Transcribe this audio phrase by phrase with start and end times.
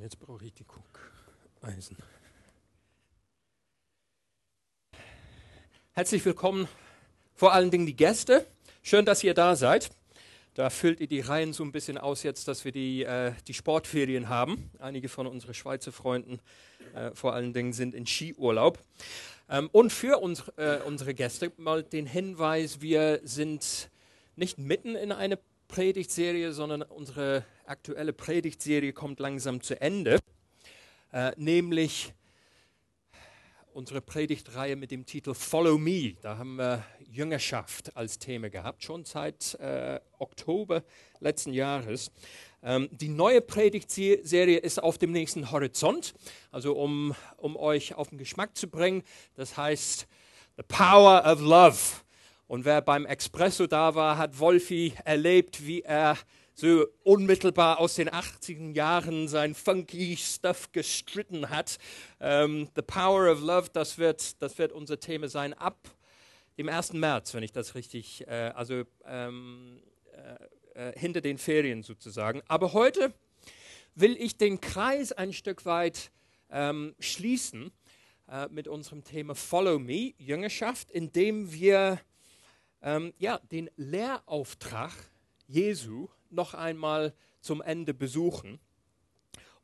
[0.00, 1.94] Und jetzt brauche ich die Guckeisen.
[5.92, 6.68] Herzlich willkommen,
[7.34, 8.46] vor allen Dingen die Gäste.
[8.82, 9.90] Schön, dass ihr da seid.
[10.54, 13.52] Da füllt ihr die Reihen so ein bisschen aus jetzt, dass wir die, äh, die
[13.52, 14.70] Sportferien haben.
[14.78, 16.40] Einige von unseren Schweizer Freunden
[16.94, 18.78] äh, vor allen Dingen sind in Skiurlaub.
[19.50, 23.90] Ähm, und für uns, äh, unsere Gäste mal den Hinweis, wir sind
[24.34, 25.36] nicht mitten in einer
[25.68, 30.18] Predigtserie, sondern unsere aktuelle Predigtserie kommt langsam zu Ende,
[31.12, 32.12] äh, nämlich
[33.72, 36.16] unsere Predigtreihe mit dem Titel Follow Me.
[36.20, 40.82] Da haben wir Jüngerschaft als Thema gehabt, schon seit äh, Oktober
[41.20, 42.10] letzten Jahres.
[42.60, 46.14] Ähm, die neue Predigtserie ist auf dem nächsten Horizont,
[46.50, 49.04] also um, um euch auf den Geschmack zu bringen.
[49.36, 50.08] Das heißt
[50.56, 51.78] The Power of Love.
[52.48, 56.18] Und wer beim Expresso da war, hat Wolfi erlebt, wie er
[56.60, 61.78] so unmittelbar aus den 80er Jahren sein funky Stuff gestritten hat.
[62.20, 65.88] Ähm, The Power of Love, das wird, das wird unser Thema sein ab
[66.58, 66.92] dem 1.
[66.92, 69.80] März, wenn ich das richtig, äh, also ähm,
[70.74, 72.42] äh, äh, hinter den Ferien sozusagen.
[72.46, 73.14] Aber heute
[73.94, 76.10] will ich den Kreis ein Stück weit
[76.50, 77.72] ähm, schließen
[78.28, 81.98] äh, mit unserem Thema Follow Me, Jüngerschaft, indem wir
[82.82, 84.92] ähm, ja, den Lehrauftrag
[85.46, 88.60] Jesu noch einmal zum Ende besuchen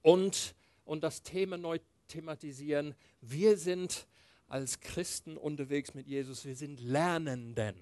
[0.03, 1.79] und, und das Thema neu
[2.09, 2.95] thematisieren.
[3.21, 4.07] Wir sind
[4.49, 7.77] als Christen unterwegs mit Jesus, wir sind Lernenden.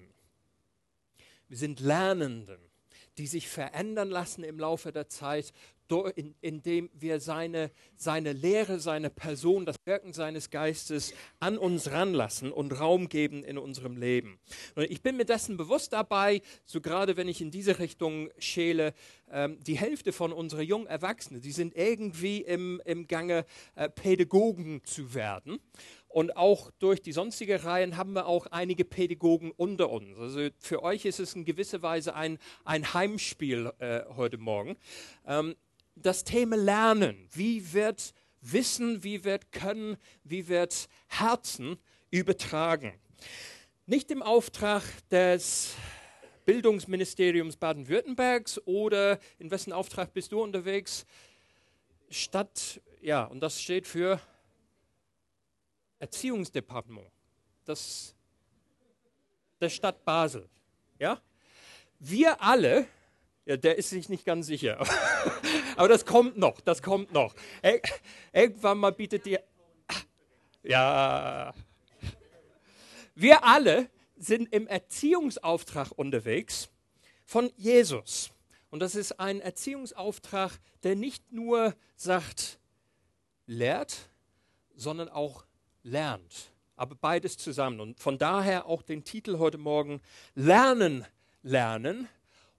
[1.47, 2.59] Wir sind Lernenden,
[3.17, 5.53] die sich verändern lassen im Laufe der Zeit
[6.41, 12.79] indem wir seine, seine Lehre, seine Person, das Wirken seines Geistes an uns ranlassen und
[12.79, 14.39] Raum geben in unserem Leben.
[14.75, 18.93] Und ich bin mir dessen bewusst dabei, so gerade wenn ich in diese Richtung schäle,
[19.29, 24.83] ähm, die Hälfte von unseren jungen Erwachsenen, die sind irgendwie im, im Gange, äh, Pädagogen
[24.85, 25.59] zu werden.
[26.15, 30.17] Und auch durch die sonstigen Reihen haben wir auch einige Pädagogen unter uns.
[30.17, 34.77] Also für euch ist es in gewisser Weise ein, ein Heimspiel äh, heute Morgen.
[35.27, 35.57] Ähm,
[35.93, 37.27] das Thema Lernen.
[37.33, 41.79] Wie wird Wissen, wie wird Können, wie wird Herzen
[42.11, 42.93] übertragen?
[43.85, 45.75] Nicht im Auftrag des
[46.45, 51.05] Bildungsministeriums Baden-Württembergs oder in wessen Auftrag bist du unterwegs?
[52.09, 54.21] Stadt, ja, und das steht für
[56.05, 57.09] Erziehungsdepartement
[57.65, 58.15] das,
[59.59, 60.47] der Stadt Basel.
[60.99, 61.19] Ja?
[61.99, 62.87] Wir alle
[63.45, 64.79] ja, der ist sich nicht ganz sicher.
[65.75, 67.35] Aber das kommt noch, das kommt noch.
[68.33, 69.43] Irgendwann mal bietet dir.
[70.63, 71.53] Ja.
[73.13, 76.69] Wir alle sind im Erziehungsauftrag unterwegs
[77.23, 78.31] von Jesus.
[78.71, 82.59] Und das ist ein Erziehungsauftrag, der nicht nur sagt,
[83.45, 84.09] lehrt,
[84.75, 85.45] sondern auch
[85.85, 86.51] lernt.
[86.75, 87.79] Aber beides zusammen.
[87.79, 90.01] Und von daher auch den Titel heute Morgen
[90.33, 91.05] Lernen,
[91.41, 92.09] Lernen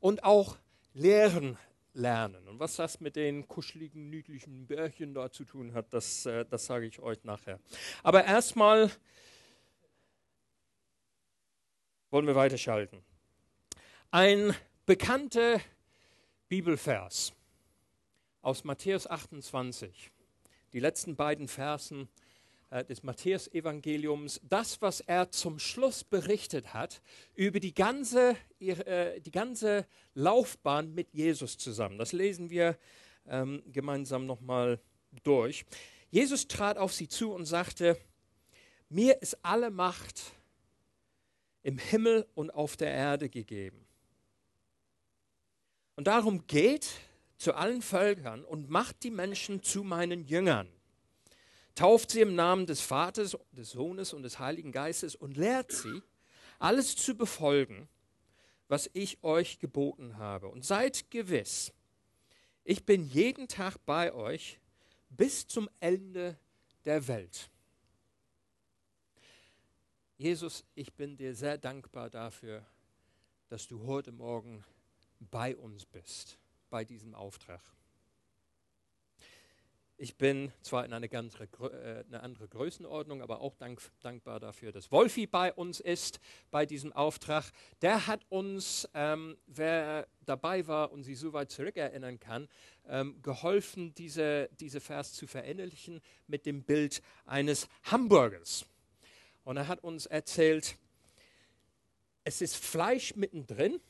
[0.00, 0.56] und auch
[0.94, 1.58] Lehren
[1.92, 2.48] lernen.
[2.48, 6.66] Und was das mit den kuscheligen, niedlichen Bärchen da zu tun hat, das, äh, das
[6.66, 7.58] sage ich euch nachher.
[8.02, 8.90] Aber erstmal
[12.10, 13.02] wollen wir weiterschalten.
[14.10, 14.54] Ein
[14.86, 15.60] bekannter
[16.48, 17.34] Bibelvers
[18.40, 20.10] aus Matthäus 28,
[20.72, 22.08] die letzten beiden Versen
[22.76, 27.00] äh, des Matthäus-Evangeliums, das, was er zum Schluss berichtet hat,
[27.34, 31.96] über die ganze, äh, die ganze Laufbahn mit Jesus zusammen.
[31.96, 32.76] Das lesen wir
[33.28, 34.78] ähm, gemeinsam nochmal
[35.22, 35.64] durch.
[36.10, 37.96] Jesus trat auf sie zu und sagte,
[38.90, 40.32] mir ist alle Macht
[41.62, 43.86] im Himmel und auf der Erde gegeben.
[45.96, 46.88] Und darum geht
[47.38, 50.68] zu allen Völkern und macht die Menschen zu meinen Jüngern
[51.76, 56.02] tauft sie im Namen des Vaters, des Sohnes und des Heiligen Geistes und lehrt sie,
[56.58, 57.88] alles zu befolgen,
[58.66, 60.48] was ich euch geboten habe.
[60.48, 61.72] Und seid gewiss,
[62.64, 64.58] ich bin jeden Tag bei euch
[65.10, 66.36] bis zum Ende
[66.84, 67.50] der Welt.
[70.16, 72.64] Jesus, ich bin dir sehr dankbar dafür,
[73.48, 74.64] dass du heute Morgen
[75.20, 76.38] bei uns bist,
[76.70, 77.60] bei diesem Auftrag.
[79.98, 84.70] Ich bin zwar in eine, ganz, äh, eine andere Größenordnung, aber auch dank, dankbar dafür,
[84.70, 86.20] dass Wolfi bei uns ist,
[86.50, 87.50] bei diesem Auftrag.
[87.80, 92.46] Der hat uns, ähm, wer dabei war und sich so weit zurückerinnern kann,
[92.88, 98.66] ähm, geholfen, diese, diese Vers zu verinnerlichen mit dem Bild eines Hamburgers.
[99.44, 100.76] Und er hat uns erzählt,
[102.24, 103.80] es ist Fleisch mittendrin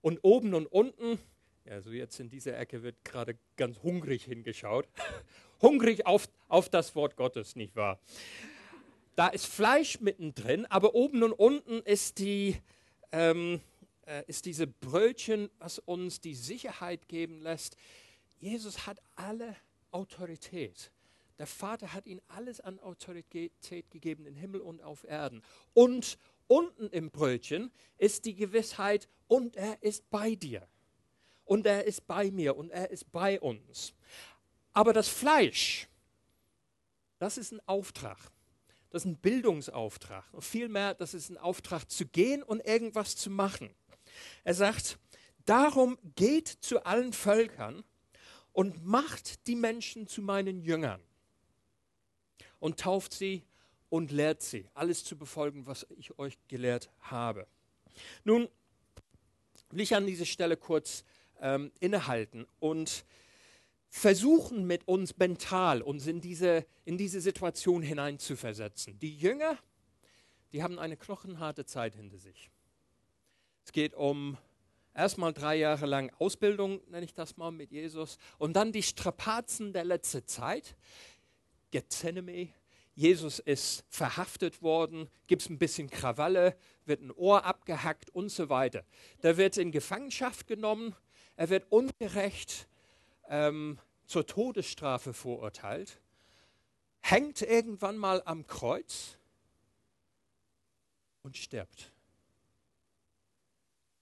[0.00, 1.20] und oben und unten
[1.68, 4.88] Ja, so jetzt in dieser Ecke wird gerade ganz hungrig hingeschaut.
[5.60, 8.00] hungrig auf, auf das Wort Gottes, nicht wahr?
[9.16, 12.56] Da ist Fleisch mittendrin, aber oben und unten ist, die,
[13.12, 13.60] ähm,
[14.06, 17.76] äh, ist diese Brötchen, was uns die Sicherheit geben lässt.
[18.38, 19.54] Jesus hat alle
[19.90, 20.90] Autorität.
[21.38, 23.52] Der Vater hat ihm alles an Autorität
[23.90, 25.42] gegeben, im Himmel und auf Erden.
[25.74, 26.16] Und
[26.46, 30.66] unten im Brötchen ist die Gewissheit, und er ist bei dir.
[31.48, 33.94] Und er ist bei mir und er ist bei uns.
[34.74, 35.88] Aber das Fleisch,
[37.18, 38.18] das ist ein Auftrag.
[38.90, 40.26] Das ist ein Bildungsauftrag.
[40.32, 43.74] Und vielmehr, das ist ein Auftrag zu gehen und irgendwas zu machen.
[44.44, 44.98] Er sagt,
[45.46, 47.82] darum geht zu allen Völkern
[48.52, 51.00] und macht die Menschen zu meinen Jüngern
[52.58, 53.42] und tauft sie
[53.88, 57.46] und lehrt sie, alles zu befolgen, was ich euch gelehrt habe.
[58.24, 58.50] Nun
[59.70, 61.04] will ich an dieser Stelle kurz
[61.40, 63.04] ähm, innehalten und
[63.88, 68.98] versuchen mit uns mental uns in diese, in diese Situation hineinzuversetzen.
[68.98, 69.58] Die Jünger,
[70.52, 72.50] die haben eine knochenharte Zeit hinter sich.
[73.64, 74.36] Es geht um
[74.94, 79.72] erstmal drei Jahre lang Ausbildung, nenne ich das mal, mit Jesus, und dann die Strapazen
[79.72, 80.76] der letzten Zeit.
[81.70, 82.48] Gethsemane.
[82.94, 88.48] Jesus ist verhaftet worden, gibt es ein bisschen Krawalle, wird ein Ohr abgehackt und so
[88.48, 88.84] weiter.
[89.22, 90.96] Der wird in Gefangenschaft genommen,
[91.38, 92.66] er wird ungerecht
[93.28, 96.00] ähm, zur Todesstrafe verurteilt,
[97.00, 99.18] hängt irgendwann mal am Kreuz
[101.22, 101.92] und stirbt.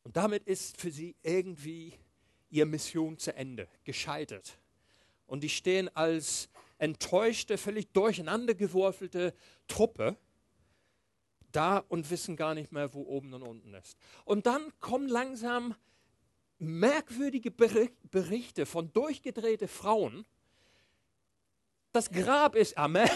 [0.03, 1.93] Und damit ist für sie irgendwie
[2.49, 4.57] ihre Mission zu Ende, gescheitert.
[5.27, 6.49] Und die stehen als
[6.79, 9.35] enttäuschte, völlig durcheinandergewürfelte
[9.69, 10.17] Truppe
[11.53, 13.99] da und wissen gar nicht mehr, wo oben und unten ist.
[14.25, 15.75] Und dann kommen langsam
[16.59, 20.27] merkwürdige Berichte von durchgedrehten Frauen.
[21.93, 23.09] Das Grab ist, Amen,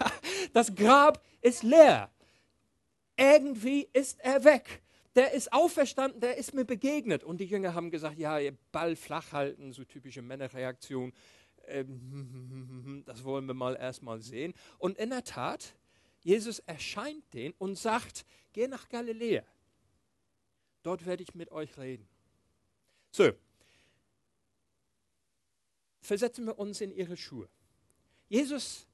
[0.52, 2.10] das Grab ist leer.
[3.16, 4.82] Irgendwie ist er weg.
[5.14, 7.22] Der ist auferstanden, der ist mir begegnet.
[7.22, 8.38] Und die Jünger haben gesagt, ja,
[8.72, 11.12] Ball flach halten, so typische Männerreaktion.
[11.66, 14.54] Ähm, das wollen wir mal erstmal sehen.
[14.78, 15.76] Und in der Tat,
[16.22, 19.44] Jesus erscheint denen und sagt, geh nach Galiläa.
[20.82, 22.08] Dort werde ich mit euch reden.
[23.16, 23.30] So,
[26.00, 27.48] versetzen wir uns in ihre Schuhe.
[28.28, 28.88] Jesus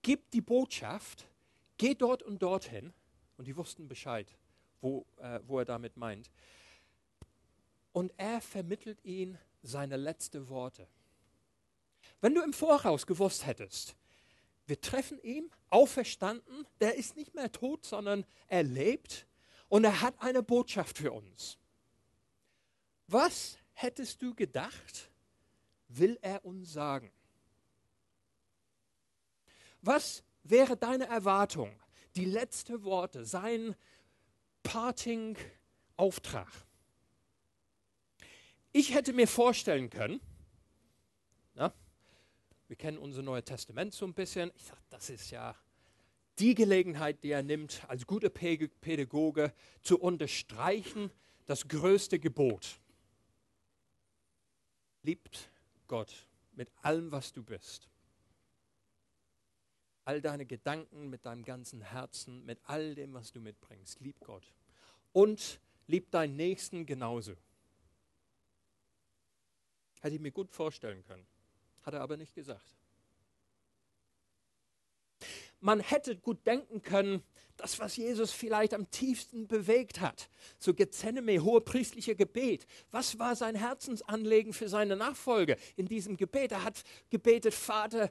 [0.00, 1.28] gibt die Botschaft,
[1.76, 2.94] geh dort und dorthin.
[3.36, 4.34] Und die wussten Bescheid,
[4.80, 6.30] wo, äh, wo er damit meint.
[7.92, 10.88] Und er vermittelt ihnen seine letzten Worte.
[12.22, 13.96] Wenn du im Voraus gewusst hättest,
[14.64, 19.26] wir treffen ihn, auferstanden, der ist nicht mehr tot, sondern er lebt
[19.68, 21.58] und er hat eine Botschaft für uns.
[23.12, 25.10] Was hättest du gedacht,
[25.88, 27.12] will er uns sagen?
[29.82, 31.78] Was wäre deine Erwartung,
[32.16, 33.76] die letzten Worte, sein
[34.62, 36.48] Parting-Auftrag?
[38.72, 40.18] Ich hätte mir vorstellen können,
[41.52, 41.74] na,
[42.66, 44.50] wir kennen unser Neues Testament so ein bisschen.
[44.56, 45.54] Ich sage, das ist ja
[46.38, 51.10] die Gelegenheit, die er nimmt, als guter Pädagoge zu unterstreichen,
[51.44, 52.78] das größte Gebot.
[55.02, 55.50] Liebt
[55.88, 57.88] Gott mit allem, was du bist.
[60.04, 64.00] All deine Gedanken, mit deinem ganzen Herzen, mit all dem, was du mitbringst.
[64.00, 64.52] Lieb Gott.
[65.12, 67.36] Und lieb deinen Nächsten genauso.
[70.00, 71.26] Hätte ich mir gut vorstellen können.
[71.82, 72.76] Hat er aber nicht gesagt.
[75.62, 77.22] Man hätte gut denken können,
[77.56, 80.28] das, was Jesus vielleicht am tiefsten bewegt hat,
[80.58, 82.66] so Gethsemane, hohe priestliche Gebet.
[82.90, 86.50] Was war sein Herzensanliegen für seine Nachfolge in diesem Gebet?
[86.50, 88.10] Er hat gebetet, Vater,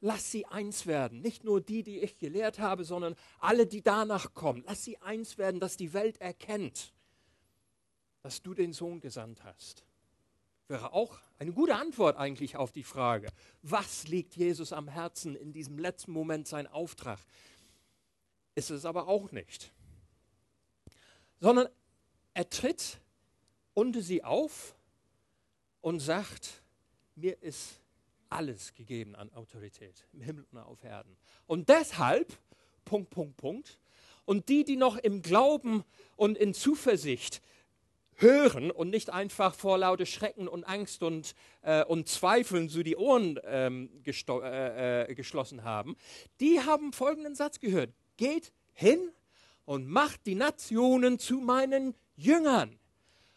[0.00, 1.22] lass sie eins werden.
[1.22, 4.62] Nicht nur die, die ich gelehrt habe, sondern alle, die danach kommen.
[4.68, 6.92] Lass sie eins werden, dass die Welt erkennt,
[8.22, 9.84] dass du den Sohn gesandt hast
[10.72, 13.28] wäre auch eine gute Antwort eigentlich auf die Frage,
[13.60, 17.18] was liegt Jesus am Herzen in diesem letzten Moment sein Auftrag?
[18.54, 19.70] Ist es aber auch nicht.
[21.40, 21.68] Sondern
[22.32, 22.98] er tritt
[23.74, 24.74] unter sie auf
[25.82, 26.62] und sagt,
[27.16, 27.80] mir ist
[28.30, 31.16] alles gegeben an Autorität im Himmel und auf Erden.
[31.46, 32.38] Und deshalb,
[32.86, 33.78] Punkt, Punkt, Punkt,
[34.24, 35.84] und die, die noch im Glauben
[36.16, 37.42] und in Zuversicht
[38.16, 42.96] hören und nicht einfach vor lauter Schrecken und Angst und, äh, und Zweifeln so die
[42.96, 45.96] Ohren ähm, äh, äh, geschlossen haben,
[46.40, 47.90] die haben folgenden Satz gehört.
[48.16, 49.10] Geht hin
[49.64, 52.78] und macht die Nationen zu meinen Jüngern.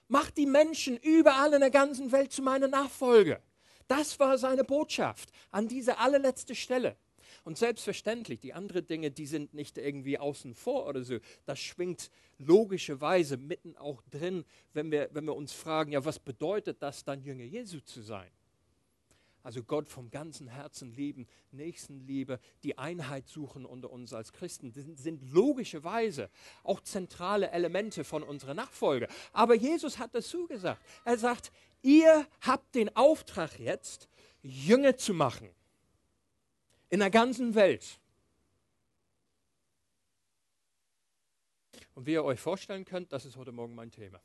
[0.08, 3.42] Macht die Menschen überall in der ganzen Welt zu meiner Nachfolger.
[3.88, 6.96] Das war seine Botschaft an diese allerletzte Stelle.
[7.46, 11.20] Und selbstverständlich, die anderen Dinge, die sind nicht irgendwie außen vor oder so.
[11.46, 12.10] Das schwingt
[12.40, 17.22] logischerweise mitten auch drin, wenn wir, wenn wir uns fragen, ja, was bedeutet das dann,
[17.22, 18.32] Jünger Jesu zu sein?
[19.44, 24.84] Also Gott vom ganzen Herzen lieben, Nächstenliebe, die Einheit suchen unter uns als Christen, das
[25.04, 26.32] sind logischerweise
[26.64, 29.08] auch zentrale Elemente von unserer Nachfolge.
[29.34, 30.82] Aber Jesus hat dazu gesagt.
[31.06, 31.52] Er sagt,
[31.84, 34.10] ihr habt den Auftrag jetzt,
[34.42, 35.52] Jünger zu machen
[36.90, 38.00] in der ganzen Welt.
[41.94, 44.22] Und wie ihr euch vorstellen könnt, das ist heute Morgen mein Thema.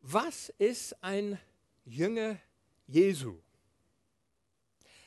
[0.00, 1.38] Was ist ein
[1.84, 2.38] Jünger
[2.88, 3.38] Jesu.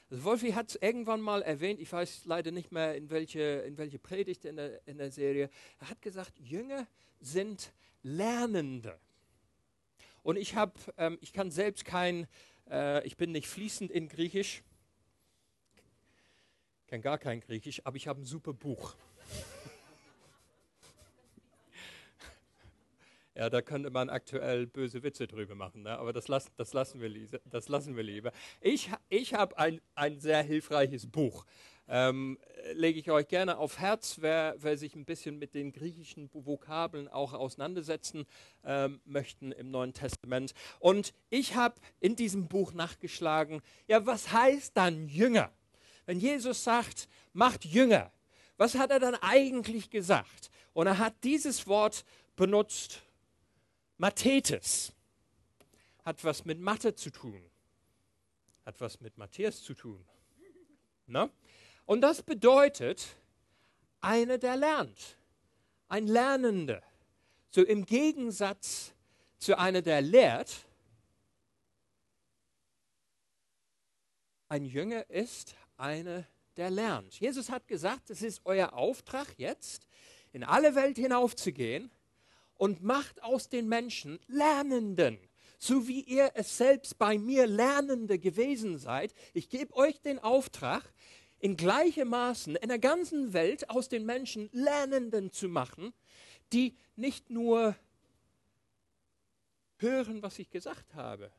[0.09, 3.77] Also Wolfi hat es irgendwann mal erwähnt, ich weiß leider nicht mehr in welche, in
[3.77, 5.49] welche Predigt in der, in der Serie.
[5.79, 6.87] Er hat gesagt, Jünger
[7.19, 8.99] sind Lernende.
[10.21, 12.27] Und ich habe, ähm, ich kann selbst kein,
[12.71, 14.63] äh, ich bin nicht fließend in Griechisch,
[16.87, 18.95] kann gar kein Griechisch, aber ich habe ein super Buch.
[23.33, 25.97] Ja, da könnte man aktuell böse Witze drüber machen, ne?
[25.97, 28.33] aber das, las, das, lassen wir, das lassen wir lieber.
[28.59, 31.45] Ich, ich habe ein, ein sehr hilfreiches Buch.
[31.93, 32.39] Ähm,
[32.73, 37.09] lege ich euch gerne auf Herz, wer, wer, sich ein bisschen mit den griechischen Vokabeln
[37.09, 38.25] auch auseinandersetzen
[38.63, 40.53] ähm, möchten im Neuen Testament.
[40.79, 45.51] Und ich habe in diesem Buch nachgeschlagen, ja, was heißt dann Jünger?
[46.05, 48.09] Wenn Jesus sagt, macht Jünger,
[48.55, 50.49] was hat er dann eigentlich gesagt?
[50.71, 52.05] Und er hat dieses Wort
[52.37, 53.01] benutzt
[53.97, 54.93] Mathetes
[56.03, 57.43] hat was mit Mathe zu tun,
[58.65, 60.03] hat was mit Matthias zu tun.
[61.05, 61.29] Na?
[61.85, 63.05] Und das bedeutet,
[63.99, 65.17] einer, der lernt,
[65.87, 66.81] ein Lernender.
[67.49, 68.93] So im Gegensatz
[69.37, 70.65] zu einer, der lehrt,
[74.47, 76.25] ein Jünger ist einer,
[76.57, 77.19] der lernt.
[77.19, 79.87] Jesus hat gesagt, es ist euer Auftrag jetzt,
[80.33, 81.91] in alle Welt hinaufzugehen
[82.55, 85.19] und macht aus den Menschen Lernenden,
[85.57, 89.13] so wie ihr es selbst bei mir Lernende gewesen seid.
[89.33, 90.83] Ich gebe euch den Auftrag,
[91.41, 95.93] in gleichem Maßen in der ganzen Welt aus den Menschen Lernenden zu machen,
[96.53, 97.75] die nicht nur
[99.77, 101.31] hören, was ich gesagt habe,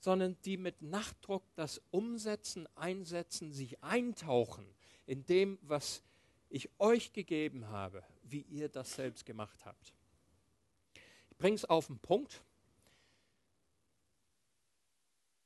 [0.00, 4.66] sondern die mit Nachdruck das umsetzen, einsetzen, sich eintauchen
[5.06, 6.02] in dem, was
[6.48, 9.94] ich euch gegeben habe, wie ihr das selbst gemacht habt
[11.40, 12.42] bringe es auf den Punkt.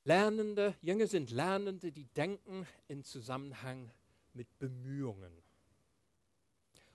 [0.04, 3.90] Lernende, Jünger sind Lernende, die denken in Zusammenhang
[4.34, 5.32] mit Bemühungen.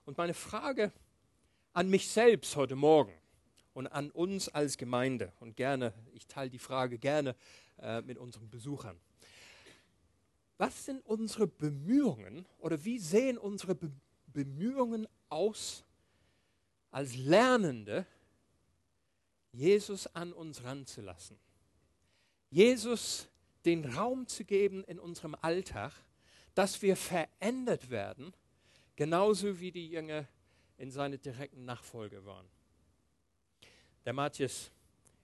[0.05, 0.91] Und meine Frage
[1.73, 3.13] an mich selbst heute Morgen
[3.73, 7.35] und an uns als Gemeinde, und gerne, ich teile die Frage gerne
[7.79, 8.99] äh, mit unseren Besuchern.
[10.57, 13.91] Was sind unsere Bemühungen oder wie sehen unsere Be
[14.31, 15.83] Bemühungen aus
[16.91, 18.05] als Lernende
[19.51, 21.37] Jesus an uns ranzulassen.
[22.49, 23.27] Jesus
[23.65, 25.93] den Raum zu geben in unserem Alltag,
[26.55, 28.33] dass wir verändert werden,
[28.95, 30.27] genauso wie die Jünger
[30.77, 32.47] in seine direkten Nachfolge waren.
[34.05, 34.71] Der Matthias,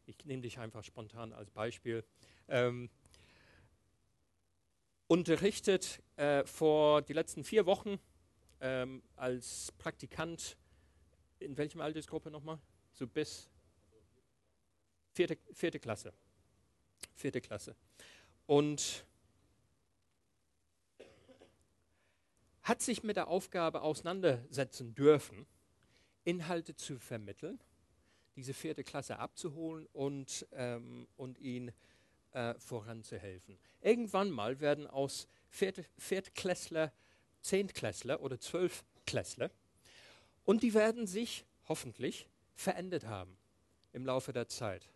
[0.06, 2.04] ich nehme dich einfach spontan als Beispiel,
[2.48, 2.90] ähm,
[5.08, 8.00] unterrichtet äh, vor die letzten vier Wochen
[8.60, 10.58] ähm, als Praktikant
[11.40, 12.60] in welchem Altersgruppe nochmal?
[12.94, 13.50] So bis
[15.14, 16.14] Vierte, vierte Klasse.
[17.16, 17.76] Vierte Klasse.
[18.46, 19.06] Und
[22.62, 25.46] hat sich mit der Aufgabe auseinandersetzen dürfen,
[26.24, 27.60] Inhalte zu vermitteln,
[28.36, 31.72] diese vierte Klasse abzuholen und, ähm, und ihnen
[32.32, 33.58] äh, voranzuhelfen.
[33.82, 36.92] Irgendwann mal werden aus Viert, Viertklässler
[37.46, 39.52] Zehntklässler oder Zwölfklässler
[40.46, 43.38] und die werden sich hoffentlich verändert haben
[43.94, 44.90] im Laufe der Zeit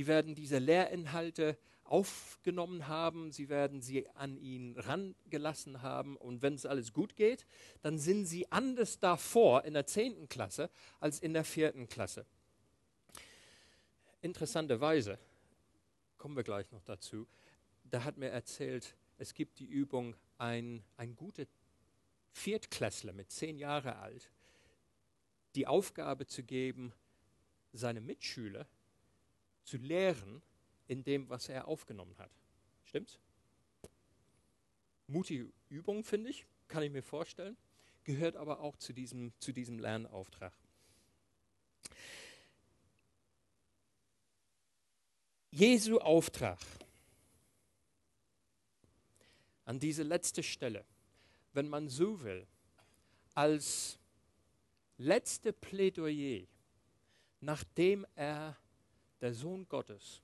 [0.00, 6.54] die werden diese Lehrinhalte aufgenommen haben, sie werden sie an ihn rangelassen haben und wenn
[6.54, 7.44] es alles gut geht,
[7.82, 12.24] dann sind sie anders davor in der zehnten Klasse als in der vierten Klasse.
[14.22, 15.18] Interessanterweise,
[16.16, 17.28] kommen wir gleich noch dazu,
[17.84, 21.44] da hat mir erzählt, es gibt die Übung, ein, ein guter
[22.32, 24.30] Viertklässler mit zehn Jahre alt,
[25.56, 26.94] die Aufgabe zu geben,
[27.74, 28.66] seine Mitschüler
[29.70, 30.42] zu lehren
[30.88, 32.32] in dem, was er aufgenommen hat.
[32.84, 33.20] Stimmt's?
[35.06, 37.56] Mutige Übung, finde ich, kann ich mir vorstellen,
[38.02, 40.52] gehört aber auch zu diesem, zu diesem Lernauftrag.
[45.52, 46.58] Jesu Auftrag
[49.64, 50.84] an diese letzte Stelle,
[51.52, 52.46] wenn man so will,
[53.34, 54.00] als
[54.96, 56.46] letzte Plädoyer,
[57.40, 58.56] nachdem er
[59.20, 60.22] der Sohn Gottes,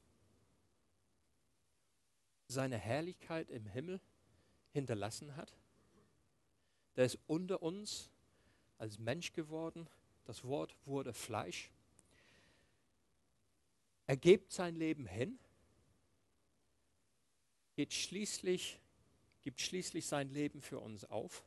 [2.49, 4.01] seine Herrlichkeit im Himmel
[4.73, 5.53] hinterlassen hat.
[6.97, 8.11] Der ist unter uns
[8.79, 9.89] als Mensch geworden.
[10.25, 11.71] Das Wort wurde Fleisch.
[14.07, 15.39] Er gibt sein Leben hin,
[17.75, 18.79] geht schließlich,
[19.43, 21.45] gibt schließlich sein Leben für uns auf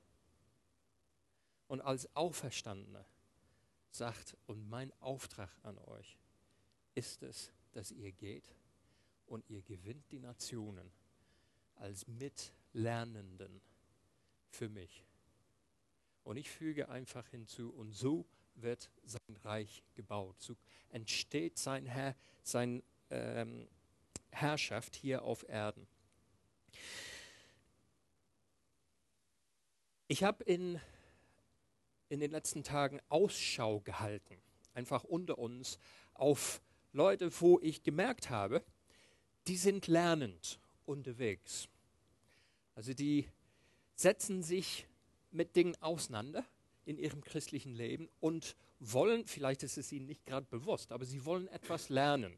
[1.68, 3.06] und als Auferstandener
[3.91, 6.18] sagt, und mein Auftrag an euch
[6.96, 8.55] ist es, dass ihr geht
[9.27, 10.91] und ihr gewinnt die Nationen
[11.75, 13.62] als Mitlernenden
[14.50, 15.05] für mich.
[16.24, 20.36] Und ich füge einfach hinzu, und so wird sein Reich gebaut.
[20.41, 20.55] So
[20.89, 23.67] entsteht sein Herr, seine ähm,
[24.31, 25.88] Herrschaft hier auf Erden.
[30.08, 30.79] Ich habe in,
[32.10, 34.38] in den letzten Tagen Ausschau gehalten,
[34.74, 35.79] einfach unter uns,
[36.13, 38.63] auf Leute, wo ich gemerkt habe,
[39.48, 41.67] die sind lernend unterwegs.
[42.75, 43.27] Also die
[43.96, 44.88] setzen sich
[45.31, 46.46] mit Dingen auseinander
[46.86, 51.25] in ihrem christlichen Leben und wollen, vielleicht ist es ihnen nicht gerade bewusst, aber sie
[51.25, 52.38] wollen etwas lernen.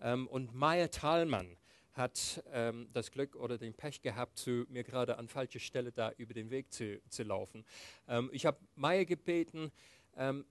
[0.00, 1.56] Ähm, und Maya Thalmann
[1.92, 6.12] hat ähm, das Glück oder den Pech gehabt, zu, mir gerade an falscher Stelle da
[6.18, 7.64] über den Weg zu, zu laufen.
[8.06, 9.72] Ähm, ich habe Maya gebeten,
[10.16, 10.44] ähm,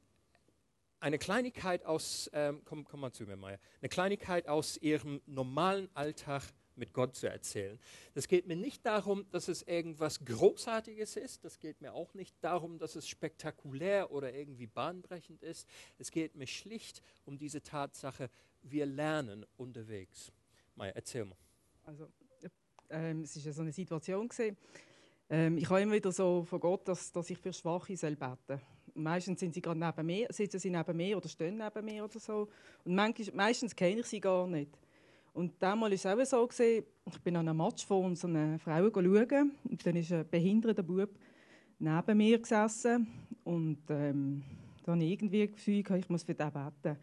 [0.99, 5.89] eine Kleinigkeit aus, ähm, komm, komm mal zu mir, Maya, eine Kleinigkeit aus ihrem normalen
[5.93, 6.43] Alltag
[6.75, 7.79] mit Gott zu erzählen.
[8.13, 11.45] Das geht mir nicht darum, dass es irgendwas Großartiges ist.
[11.45, 15.67] Das geht mir auch nicht darum, dass es spektakulär oder irgendwie bahnbrechend ist.
[15.97, 18.29] Es geht mir schlicht um diese Tatsache,
[18.61, 20.31] wir lernen unterwegs.
[20.75, 21.37] Maya, erzähl mal.
[21.83, 22.09] Also,
[22.89, 24.57] ähm, es ja so eine Situation gesehen.
[25.29, 28.61] Ähm, ich habe immer wieder so von Gott, dass, dass ich für Schwache soll beten.
[28.95, 32.19] Meistens sind sie gerade neben mir, sitzen sie neben mir oder stehen neben mir oder
[32.19, 32.47] so.
[32.83, 34.71] Und manchmal, meistens kenne ich sie gar nicht.
[35.33, 39.51] Und damals war es auch so, ich bin an einem Match von unseren Frauen schauen
[39.65, 41.09] und dann ist ein behinderter Bub
[41.77, 43.07] neben mir gesessen
[43.43, 44.43] und ähm,
[44.83, 46.97] da habe ich irgendwie das Gefühl, ich muss für den beten.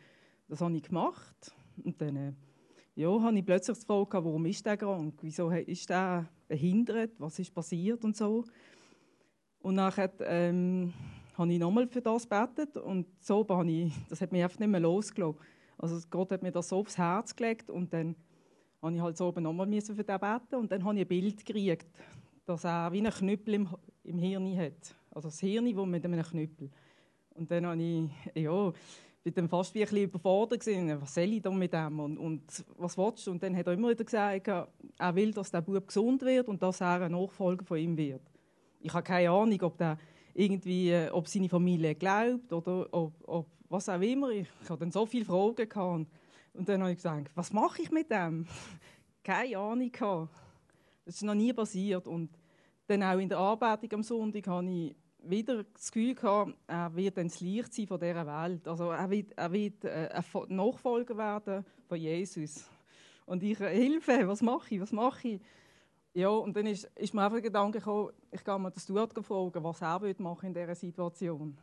[0.48, 2.33] Das habe ich gemacht und dann äh,
[2.94, 5.14] ja, habe ich plötzlich die Frage, warum ist der krank?
[5.22, 7.12] Wieso ist der behindert?
[7.18, 8.44] Was ist passiert und so?
[9.61, 10.92] Und nachher ähm,
[11.42, 14.68] habe ich nochmal für das gebetet und so habe ich, das hat mich einfach nicht
[14.68, 15.38] mehr losgelassen.
[15.76, 18.14] Also Gott hat mir das so aufs Herz gelegt und dann
[18.81, 21.44] habe ich halt so oben nochmal für den beten und dann habe ich ein Bild
[21.44, 21.88] gekriegt,
[22.44, 23.68] dass er wie einen Knüppel im,
[24.05, 24.94] im Hirn hat.
[25.11, 26.70] Also das Hirn, wo mit einem Knüppel.
[27.35, 28.72] Und dann habe ich, ja,
[29.24, 31.00] bin dann fast wie ein bisschen überfordert gewesen.
[31.00, 33.33] Was soll ich da mit dem und, und was willst du?
[33.33, 36.62] Und dann hat er immer wieder gesagt, er will, dass der Bub gesund wird und
[36.62, 38.22] dass er ein Nachfolger von ihm wird.
[38.81, 39.98] Ich habe keine Ahnung, ob der
[40.35, 44.31] irgendwie, äh, ob seine Familie glaubt oder ob, ob was auch immer.
[44.31, 46.07] Ich, hatte dann so viele Fragen gehabt.
[46.55, 48.47] Und dann habe ich gesagt, was mache ich mit dem?
[49.25, 50.35] Keine Ahnung gehabt.
[51.05, 52.07] Das ist noch nie passiert.
[52.07, 52.31] Und
[52.87, 57.16] dann auch in der Arbeitung am Sonntag habe ich wieder das Gefühl gehabt, er wird
[57.16, 58.66] dann das Licht sein von dieser Welt.
[58.66, 62.68] Also er wird, er wird äh, Nachfolger werden von Jesus.
[63.25, 65.40] Und ich, äh, Hilfe, was mache ich, was mache ich?
[66.14, 69.12] Ja, und dann ist, ist mir einfach der Gedanke gekommen, ich kann mir das Stuart
[69.25, 71.57] fragen, was er würde machen in dieser Situation.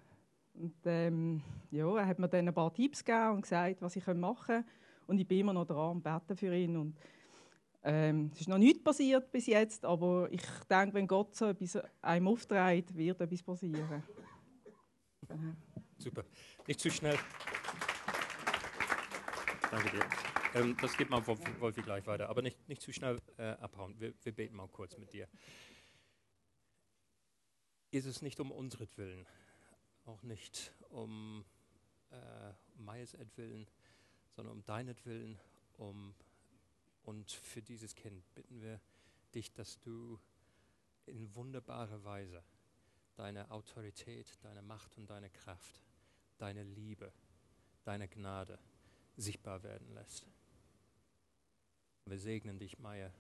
[0.54, 4.08] Und ähm, ja, er hat mir dann ein paar Tipps gegeben und gesagt, was ich
[4.08, 4.66] machen kann.
[5.08, 6.76] Und ich bin immer noch dran am Betten für ihn.
[6.78, 6.98] Und,
[7.84, 11.80] ähm, es ist noch nichts passiert bis jetzt, aber ich denke, wenn Gott so etwas
[12.02, 14.04] einem aufträgt, wird etwas passieren.
[15.98, 16.24] Super.
[16.68, 17.18] Nicht zu schnell.
[19.72, 20.39] Danke dir.
[20.56, 24.00] Ähm, das geht mal Wolfi gleich weiter, aber nicht, nicht zu schnell äh, abhauen.
[24.00, 25.28] Wir, wir, beten mal kurz mit dir.
[27.92, 29.26] Jesus, nicht um unseren
[30.06, 31.46] auch nicht um
[32.12, 33.68] äh, Meyers Willen,
[34.36, 35.40] sondern um deinetwillen,
[35.78, 36.16] um
[37.04, 38.80] und für dieses Kind bitten wir
[39.34, 40.20] dich, dass du
[41.06, 42.44] in wunderbarer Weise
[43.16, 45.82] deine Autorität, deine Macht und deine Kraft,
[46.38, 47.12] deine Liebe,
[47.84, 48.60] deine Gnade
[49.18, 50.28] sichtbar werden lässt.
[52.10, 53.14] Wir segnen dich, Meier,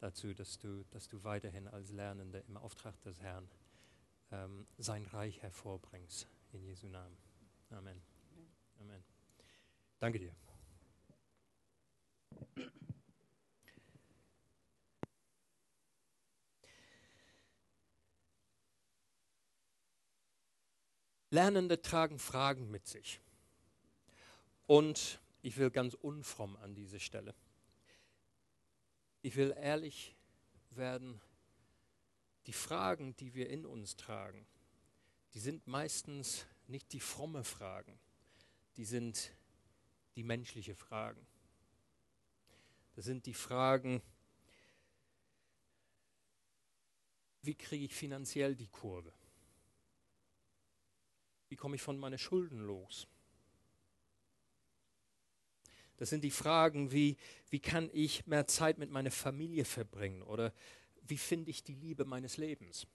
[0.00, 3.48] dazu, dass du, dass du weiterhin als Lernende im Auftrag des Herrn
[4.32, 6.26] ähm, sein Reich hervorbringst.
[6.52, 7.16] In Jesu Namen.
[7.70, 8.02] Amen.
[8.80, 9.04] Amen.
[10.00, 10.34] Danke dir.
[21.30, 23.20] Lernende tragen Fragen mit sich.
[24.66, 27.36] Und ich will ganz unfromm an diese Stelle
[29.22, 30.14] ich will ehrlich
[30.70, 31.20] werden,
[32.46, 34.46] die Fragen, die wir in uns tragen,
[35.32, 37.98] die sind meistens nicht die fromme Fragen,
[38.76, 39.32] die sind
[40.16, 41.24] die menschliche Fragen.
[42.94, 44.02] Das sind die Fragen,
[47.42, 49.12] wie kriege ich finanziell die Kurve?
[51.48, 53.06] Wie komme ich von meinen Schulden los?
[55.96, 57.16] Das sind die Fragen wie,
[57.50, 60.52] wie kann ich mehr Zeit mit meiner Familie verbringen oder
[61.06, 62.86] wie finde ich die Liebe meines Lebens?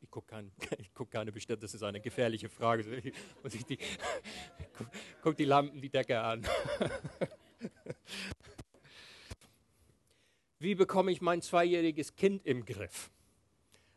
[0.00, 0.52] Ich gucke kein,
[0.94, 3.02] guck keine bestimmt, das ist eine gefährliche Frage.
[3.42, 3.78] Muss ich die,
[4.76, 4.88] guck,
[5.22, 6.46] guck die Lampen, die Decke an.
[10.58, 13.10] Wie bekomme ich mein zweijähriges Kind im Griff?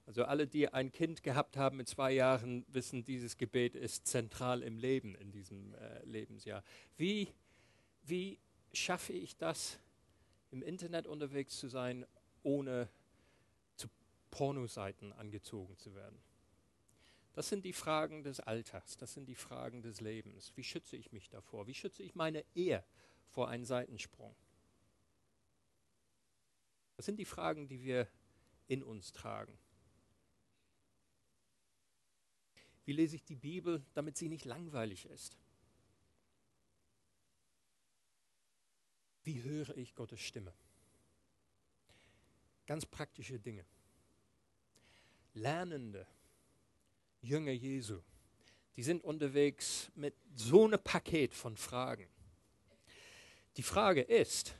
[0.05, 4.61] Also alle, die ein Kind gehabt haben mit zwei Jahren, wissen, dieses Gebet ist zentral
[4.61, 6.63] im Leben, in diesem äh, Lebensjahr.
[6.95, 7.33] Wie,
[8.03, 8.37] wie
[8.71, 9.79] schaffe ich das,
[10.51, 12.05] im Internet unterwegs zu sein,
[12.43, 12.87] ohne
[13.75, 13.87] zu
[14.29, 16.21] Pornoseiten angezogen zu werden?
[17.33, 20.53] Das sind die Fragen des Alltags, das sind die Fragen des Lebens.
[20.55, 21.67] Wie schütze ich mich davor?
[21.67, 22.83] Wie schütze ich meine Ehe
[23.27, 24.35] vor einem Seitensprung?
[26.95, 28.07] Das sind die Fragen, die wir
[28.67, 29.57] in uns tragen.
[32.85, 35.37] Wie lese ich die Bibel, damit sie nicht langweilig ist?
[39.23, 40.53] Wie höre ich Gottes Stimme?
[42.67, 43.65] Ganz praktische Dinge.
[45.33, 46.07] Lernende
[47.21, 48.01] Jünger Jesu,
[48.75, 52.07] die sind unterwegs mit so einem Paket von Fragen.
[53.57, 54.55] Die Frage ist,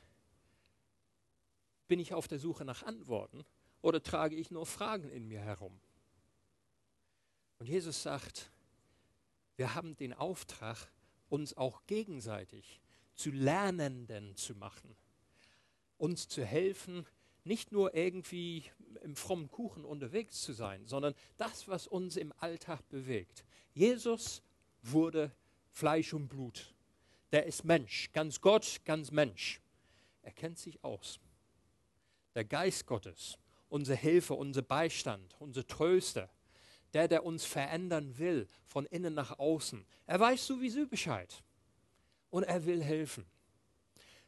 [1.86, 3.44] bin ich auf der Suche nach Antworten
[3.82, 5.80] oder trage ich nur Fragen in mir herum?
[7.58, 8.50] Und Jesus sagt,
[9.56, 10.76] wir haben den Auftrag,
[11.28, 12.80] uns auch gegenseitig
[13.14, 14.94] zu Lernenden zu machen,
[15.96, 17.06] uns zu helfen,
[17.44, 18.64] nicht nur irgendwie
[19.02, 23.44] im frommen Kuchen unterwegs zu sein, sondern das, was uns im Alltag bewegt.
[23.72, 24.42] Jesus
[24.82, 25.32] wurde
[25.70, 26.74] Fleisch und Blut.
[27.32, 29.60] Der ist Mensch, ganz Gott, ganz Mensch.
[30.22, 31.20] Er kennt sich aus
[32.34, 33.38] der Geist Gottes,
[33.70, 36.28] unser Hilfe, unser Beistand, unser Tröster,
[36.96, 39.84] der, der uns verändern will, von innen nach außen.
[40.06, 41.42] Er weiß sowieso Bescheid
[42.30, 43.26] und er will helfen.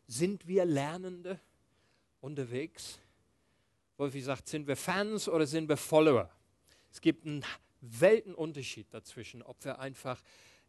[0.07, 1.40] Sind wir Lernende
[2.20, 2.98] unterwegs?
[3.96, 6.28] Wolfi sagt, sind wir Fans oder sind wir Follower?
[6.92, 7.42] Es gibt einen
[7.81, 10.22] Weltenunterschied dazwischen, ob wir einfach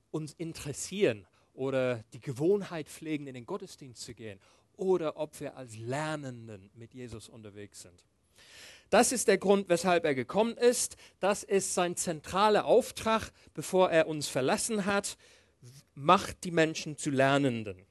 [0.10, 4.40] uns interessieren oder die Gewohnheit pflegen, in den Gottesdienst zu gehen
[4.78, 8.06] oder ob wir als Lernenden mit Jesus unterwegs sind.
[8.90, 10.96] Das ist der Grund, weshalb er gekommen ist.
[11.20, 15.18] Das ist sein zentraler Auftrag, bevor er uns verlassen hat.
[15.94, 17.86] Macht die Menschen zu Lernenden.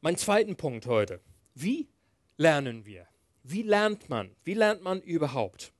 [0.00, 1.20] Mein zweiten Punkt heute.
[1.54, 1.88] Wie
[2.36, 3.06] lernen wir?
[3.42, 4.34] Wie lernt man?
[4.42, 5.72] Wie lernt man überhaupt?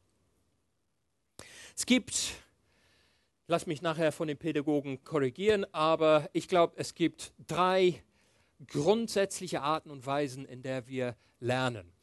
[1.77, 2.35] Es gibt,
[3.49, 8.03] lass mich nachher von den Pädagogen korrigieren, aber ich glaube, es gibt drei
[8.69, 11.96] grundsätzliche Arten und Weisen, in der wir lernen.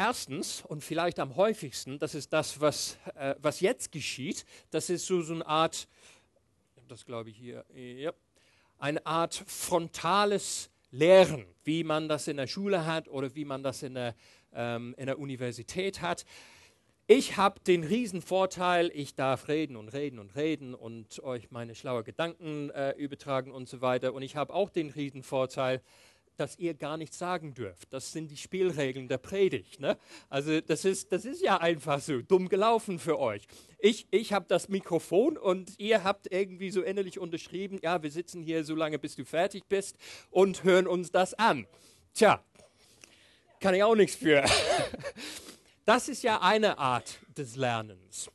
[0.00, 5.04] Erstens und vielleicht am häufigsten, das ist das, was, äh, was jetzt geschieht, das ist
[5.04, 5.88] so, so eine Art,
[6.86, 8.12] das glaube ich hier, ja,
[8.78, 13.82] eine Art frontales Lehren, wie man das in der Schule hat oder wie man das
[13.82, 14.14] in der,
[14.52, 16.24] ähm, in der Universität hat.
[17.08, 21.74] Ich habe den riesen Vorteil, ich darf reden und reden und reden und euch meine
[21.74, 24.14] schlauen Gedanken äh, übertragen und so weiter.
[24.14, 25.82] Und ich habe auch den riesen Vorteil,
[26.38, 27.92] dass ihr gar nichts sagen dürft.
[27.92, 29.80] Das sind die Spielregeln der Predigt.
[29.80, 29.98] Ne?
[30.28, 33.46] Also das ist, das ist ja einfach so dumm gelaufen für euch.
[33.78, 38.42] Ich, ich habe das Mikrofon und ihr habt irgendwie so innerlich unterschrieben, ja, wir sitzen
[38.42, 39.96] hier so lange, bis du fertig bist
[40.30, 41.66] und hören uns das an.
[42.14, 42.42] Tja,
[43.60, 44.44] kann ich auch nichts für.
[45.84, 48.30] Das ist ja eine Art des Lernens.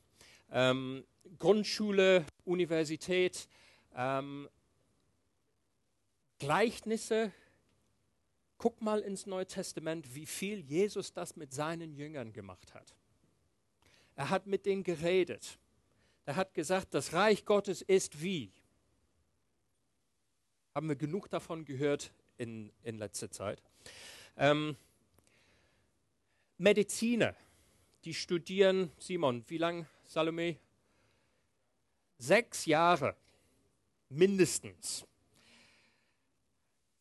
[0.52, 1.04] Ähm,
[1.38, 3.48] Grundschule, Universität,
[3.96, 4.50] ähm,
[6.40, 7.32] Gleichnisse.
[8.64, 12.96] Guck mal ins Neue Testament, wie viel Jesus das mit seinen Jüngern gemacht hat.
[14.16, 15.60] Er hat mit denen geredet.
[16.26, 18.54] Er hat gesagt, das Reich Gottes ist wie.
[20.74, 23.62] Haben wir genug davon gehört in, in letzter Zeit.
[24.38, 24.78] Ähm,
[26.58, 27.36] Mediziner,
[28.06, 30.56] die studieren, Simon, wie lange, Salome?
[32.18, 33.18] Sechs Jahre
[34.08, 35.06] mindestens.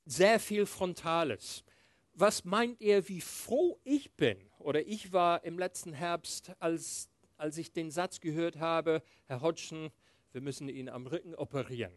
[0.04, 1.64] Sehr viel Frontales.
[2.14, 4.36] Was meint ihr, wie froh ich bin?
[4.58, 9.90] Oder ich war im letzten Herbst, als, als ich den Satz gehört habe, Herr Hodgson,
[10.32, 11.92] wir müssen ihn am Rücken operieren.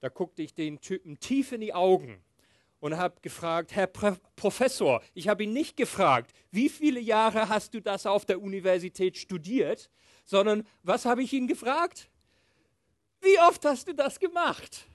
[0.00, 2.24] Da guckte ich den Typen tief in die Augen
[2.80, 7.74] und habe gefragt, Herr Pro Professor, ich habe ihn nicht gefragt, wie viele Jahre hast
[7.74, 9.90] du das auf der Universität studiert,
[10.24, 12.10] sondern was habe ich ihn gefragt?
[13.20, 14.86] Wie oft hast du das gemacht?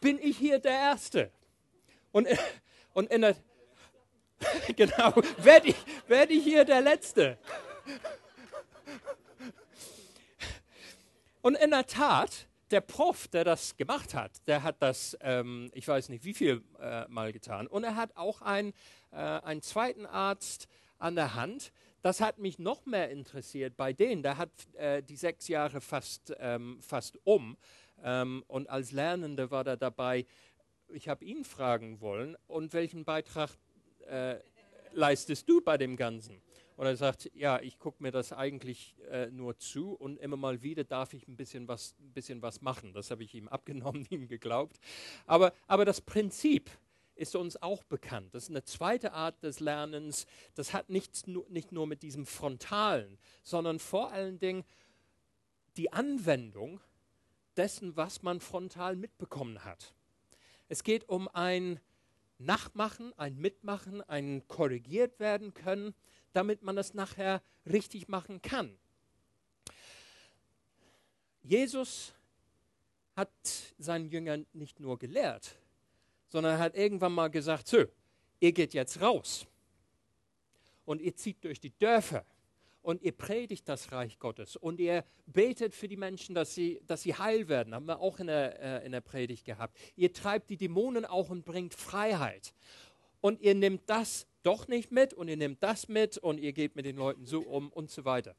[0.00, 1.32] Bin ich hier der Erste?
[2.12, 2.28] Und,
[2.94, 3.36] und in der,
[4.76, 5.76] genau, werde ich,
[6.08, 7.38] werd ich hier der Letzte?
[11.42, 15.88] Und in der Tat, der Prof, der das gemacht hat, der hat das, ähm, ich
[15.88, 17.66] weiß nicht wie viel äh, Mal getan.
[17.66, 18.72] Und er hat auch ein,
[19.10, 20.68] äh, einen zweiten Arzt
[20.98, 21.72] an der Hand.
[22.02, 24.22] Das hat mich noch mehr interessiert bei denen.
[24.22, 27.56] Der hat äh, die sechs Jahre fast, ähm, fast um.
[28.02, 30.26] Ähm, und als Lernende war er dabei.
[30.92, 33.50] Ich habe ihn fragen wollen, und welchen Beitrag
[34.06, 34.36] äh,
[34.92, 36.40] leistest du bei dem Ganzen?
[36.76, 40.62] Und er sagt, ja, ich gucke mir das eigentlich äh, nur zu und immer mal
[40.62, 42.94] wieder darf ich ein bisschen was, ein bisschen was machen.
[42.94, 44.80] Das habe ich ihm abgenommen, ihm geglaubt.
[45.26, 46.70] Aber, aber das Prinzip
[47.14, 48.34] ist uns auch bekannt.
[48.34, 50.26] Das ist eine zweite Art des Lernens.
[50.54, 54.64] Das hat nichts, nicht nur mit diesem Frontalen, sondern vor allen Dingen
[55.76, 56.80] die Anwendung
[57.58, 59.94] dessen, was man frontal mitbekommen hat.
[60.70, 61.80] Es geht um ein
[62.38, 65.94] Nachmachen, ein Mitmachen, ein korrigiert werden können
[66.32, 68.76] damit man es nachher richtig machen kann.
[71.42, 72.14] Jesus
[73.16, 73.30] hat
[73.78, 75.56] seinen Jüngern nicht nur gelehrt,
[76.28, 77.84] sondern hat irgendwann mal gesagt, so,
[78.38, 79.46] ihr geht jetzt raus
[80.84, 82.24] und ihr zieht durch die Dörfer
[82.82, 87.02] und ihr predigt das Reich Gottes und ihr betet für die Menschen, dass sie, dass
[87.02, 87.74] sie heil werden.
[87.74, 89.76] Haben wir auch in der, äh, in der Predigt gehabt.
[89.96, 92.54] Ihr treibt die Dämonen auch und bringt Freiheit.
[93.20, 96.74] Und ihr nehmt das doch nicht mit und ihr nehmt das mit und ihr geht
[96.74, 98.34] mit den Leuten so um und so weiter.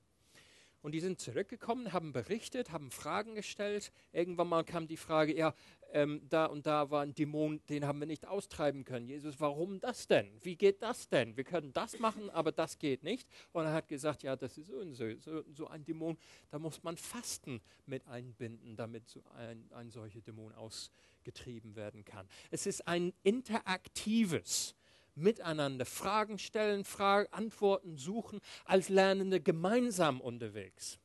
[0.81, 3.91] Und die sind zurückgekommen, haben berichtet, haben Fragen gestellt.
[4.13, 5.53] Irgendwann mal kam die Frage, ja,
[5.93, 9.07] ähm, da und da war ein Dämon, den haben wir nicht austreiben können.
[9.07, 10.31] Jesus, warum das denn?
[10.41, 11.35] Wie geht das denn?
[11.37, 13.27] Wir können das machen, aber das geht nicht.
[13.51, 16.17] Und er hat gesagt, ja, das ist so, so, so ein Dämon,
[16.49, 22.27] da muss man Fasten mit einbinden, damit so ein, ein solcher Dämon ausgetrieben werden kann.
[22.49, 24.75] Es ist ein interaktives
[25.15, 31.00] miteinander Fragen stellen, Fragen, Antworten suchen, als Lernende gemeinsam unterwegs.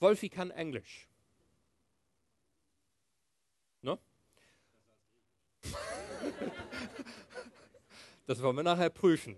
[0.00, 1.08] Wolfi kann Englisch.
[3.82, 3.98] No?
[8.26, 9.36] Das wollen wir nachher prüfen.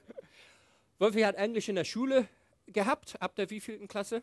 [1.00, 2.28] Wolfi hat Englisch in der Schule
[2.66, 4.22] gehabt, ab der wievielten Klasse?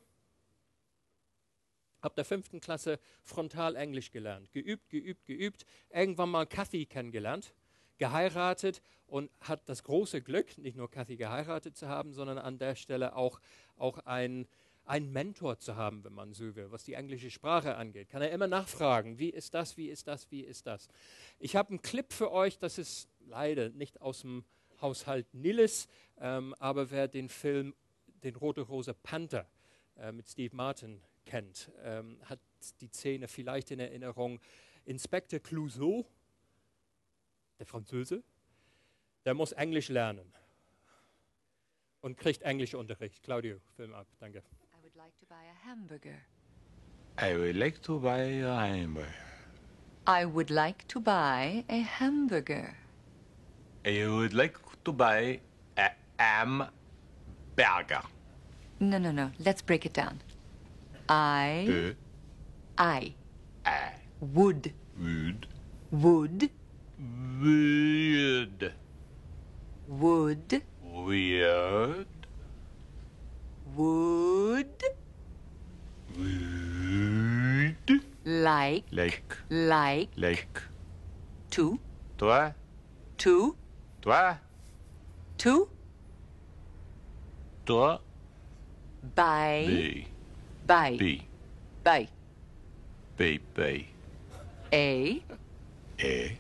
[2.04, 4.52] ab der fünften Klasse frontal Englisch gelernt.
[4.52, 5.66] Geübt, geübt, geübt.
[5.90, 7.54] Irgendwann mal Kathy kennengelernt,
[7.98, 12.76] geheiratet und hat das große Glück, nicht nur Kathy geheiratet zu haben, sondern an der
[12.76, 13.40] Stelle auch,
[13.78, 14.48] auch ein,
[14.86, 18.10] einen Mentor zu haben, wenn man so will, was die englische Sprache angeht.
[18.10, 20.88] Kann er immer nachfragen, wie ist das, wie ist das, wie ist das.
[21.40, 24.44] Ich habe einen Clip für euch, das ist leider nicht aus dem
[24.82, 25.88] Haushalt Nilles,
[26.20, 27.74] ähm, aber wer den Film
[28.24, 29.48] Den Rote Rose Panther
[29.98, 32.40] äh, mit Steve Martin kennt, ähm, hat
[32.82, 34.40] die Szene vielleicht in Erinnerung.
[34.86, 36.06] Inspektor Clouseau,
[37.60, 38.24] der Franzose,
[39.24, 40.34] der muss Englisch lernen
[42.02, 43.24] und kriegt Englischunterricht.
[43.24, 44.44] Claudio, Film ab, danke.
[45.04, 46.20] I would like to buy a hamburger.
[47.18, 49.14] I would like to buy a hamburger.
[50.08, 52.78] I would like to buy a hamburger.
[53.86, 55.42] I would like to buy
[55.78, 58.02] a hamburger.
[58.80, 59.32] No, no, no.
[59.40, 60.22] Let's break it down.
[61.10, 61.96] I.
[62.78, 63.14] I.
[63.66, 63.96] I.
[64.22, 64.72] Would.
[64.98, 65.48] Would.
[65.92, 66.50] Would.
[67.42, 68.74] Would.
[69.90, 70.62] Would.
[70.82, 72.13] Weird.
[73.76, 74.84] Would.
[76.18, 78.02] Would.
[78.26, 78.86] Like.
[78.92, 79.38] Like.
[79.50, 80.10] Like.
[80.16, 80.62] Like.
[81.52, 81.80] To.
[82.18, 82.54] Toi.
[83.18, 83.56] To.
[84.02, 84.38] Toi.
[85.40, 85.70] To.
[87.66, 87.98] Toi.
[89.16, 89.64] By.
[89.68, 90.08] B.
[90.68, 92.08] By.
[93.18, 93.40] B.
[93.56, 93.86] By.
[94.72, 95.24] A.
[96.00, 96.38] A.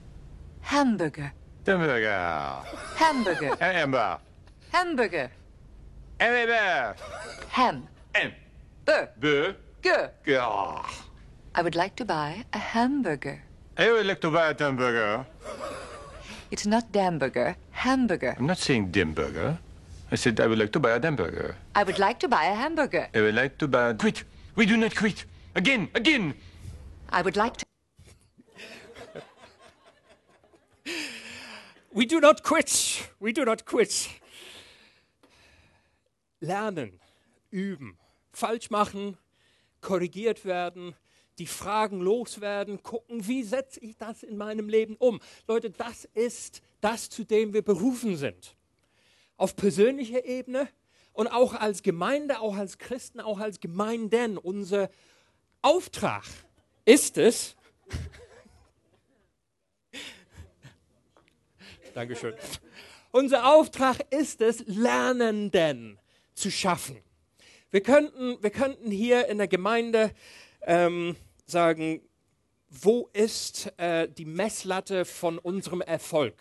[0.61, 1.33] Hamburger.
[1.65, 2.61] Hamburger.
[2.95, 3.55] Hamburger.
[3.59, 4.19] Hamburger.
[4.71, 5.31] Hamburger.
[6.23, 6.95] Hamburger.
[7.49, 7.88] Ham.
[8.15, 8.31] M.
[8.86, 9.09] Bur.
[9.19, 9.51] B.
[9.83, 10.12] Ger.
[10.23, 10.88] Gah.
[11.53, 13.43] I would like to buy a hamburger.
[13.77, 15.25] I would like to buy a hamburger.
[16.49, 17.55] It's not Damburger.
[17.71, 18.36] Hamburger.
[18.39, 19.57] I'm not saying dimburger.
[20.12, 21.57] I said I would like to buy a hamburger.
[21.75, 23.09] I would like to buy a hamburger.
[23.13, 23.91] I would like to buy.
[23.93, 24.23] Quit!
[24.55, 25.25] We do not quit!
[25.55, 25.89] Again!
[25.93, 26.36] Again!
[27.09, 27.65] I would like to.
[31.91, 33.09] We do not quit.
[33.19, 34.22] We do not quit.
[36.43, 36.99] Lernen,
[37.51, 37.97] üben,
[38.34, 39.17] falsch machen,
[39.79, 40.93] korrigiert werden,
[41.39, 45.21] die Fragen loswerden, gucken, wie setze ich das in meinem Leben um.
[45.47, 48.58] Leute, das ist das, zu dem wir berufen sind.
[49.38, 50.67] Auf persönlicher Ebene
[51.13, 54.38] und auch als Gemeinde, auch als Christen, auch als Gemeinden.
[54.38, 54.89] Unser
[55.62, 56.25] Auftrag
[56.84, 57.56] ist es,
[61.93, 62.34] Dankeschön.
[63.12, 65.99] Unser Auftrag ist es, Lernenden
[66.33, 66.97] zu schaffen.
[67.71, 70.11] Wir könnten, wir könnten hier in der Gemeinde
[70.61, 71.15] ähm,
[71.45, 72.01] sagen,
[72.69, 76.35] wo ist äh, die Messlatte von unserem Erfolg?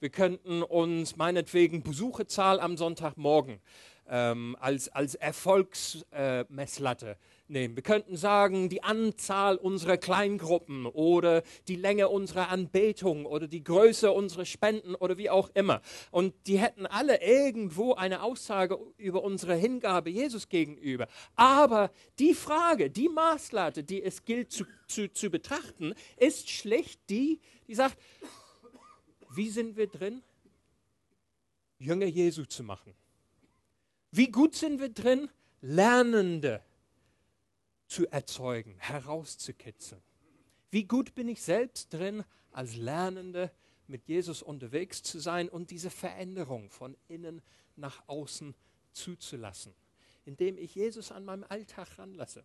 [0.00, 3.60] Wir könnten uns meinetwegen Besucherzahl am Sonntagmorgen
[4.08, 7.16] ähm, als, als Erfolgsmesslatte äh,
[7.48, 7.76] nehmen.
[7.76, 14.10] Wir könnten sagen, die Anzahl unserer Kleingruppen oder die Länge unserer Anbetung oder die Größe
[14.10, 15.80] unserer Spenden oder wie auch immer.
[16.10, 21.06] Und die hätten alle irgendwo eine Aussage über unsere Hingabe Jesus gegenüber.
[21.36, 27.40] Aber die Frage, die Maßlatte, die es gilt zu, zu, zu betrachten, ist schlicht die,
[27.68, 27.98] die sagt,
[29.30, 30.22] wie sind wir drin,
[31.78, 32.94] Jünger Jesu zu machen?
[34.10, 35.28] Wie gut sind wir drin,
[35.60, 36.62] Lernende
[37.94, 40.02] zu erzeugen, herauszukitzeln?
[40.72, 43.52] Wie gut bin ich selbst drin, als Lernende
[43.86, 47.40] mit Jesus unterwegs zu sein und diese Veränderung von innen
[47.76, 48.56] nach außen
[48.92, 49.72] zuzulassen,
[50.24, 52.44] indem ich Jesus an meinem Alltag ranlasse?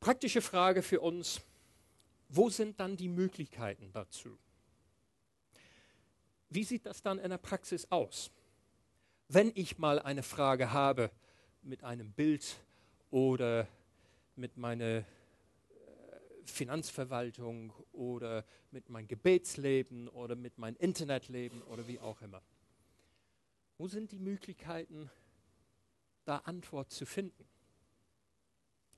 [0.00, 1.40] Praktische Frage für uns,
[2.28, 4.36] wo sind dann die Möglichkeiten dazu?
[6.48, 8.32] Wie sieht das dann in der Praxis aus?
[9.32, 11.08] Wenn ich mal eine Frage habe
[11.62, 12.56] mit einem Bild
[13.12, 13.68] oder
[14.34, 15.04] mit meiner äh,
[16.44, 22.42] Finanzverwaltung oder mit meinem Gebetsleben oder mit meinem Internetleben oder wie auch immer.
[23.78, 25.08] Wo sind die Möglichkeiten,
[26.24, 27.44] da Antwort zu finden?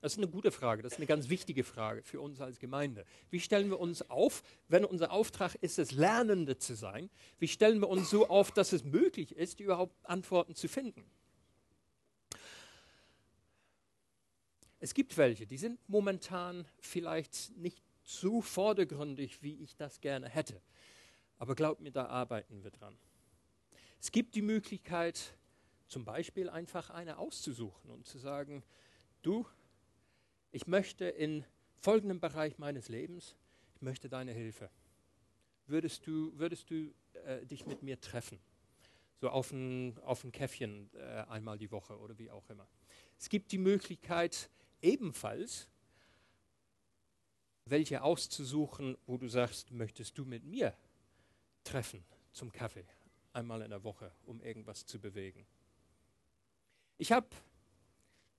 [0.02, 3.06] Das ist eine gute Frage, das ist eine ganz wichtige Frage für uns als Gemeinde.
[3.30, 7.08] Wie stellen wir uns auf, wenn unser Auftrag ist, es Lernende zu sein?
[7.38, 11.08] Wie stellen wir uns so auf, dass es möglich ist, überhaupt Antworten zu finden?
[14.80, 20.60] Es gibt welche, die sind momentan vielleicht nicht so vordergründig, wie ich das gerne hätte.
[21.38, 22.98] Aber glaubt mir, da arbeiten wir dran.
[24.00, 25.36] Es gibt die Möglichkeit,
[25.86, 28.64] zum Beispiel einfach eine auszusuchen und zu sagen,
[29.22, 29.46] du,
[30.52, 31.44] ich möchte in
[31.80, 33.36] folgendem Bereich meines Lebens,
[33.74, 34.70] ich möchte deine Hilfe.
[35.66, 38.38] Würdest du, würdest du äh, dich mit mir treffen?
[39.20, 42.68] So auf ein, auf ein Käffchen äh, einmal die Woche oder wie auch immer.
[43.18, 44.50] Es gibt die Möglichkeit
[44.82, 45.68] ebenfalls,
[47.64, 50.76] welche auszusuchen, wo du sagst, möchtest du mit mir
[51.64, 52.84] treffen zum Kaffee
[53.32, 55.46] einmal in der Woche, um irgendwas zu bewegen.
[56.98, 57.28] Ich habe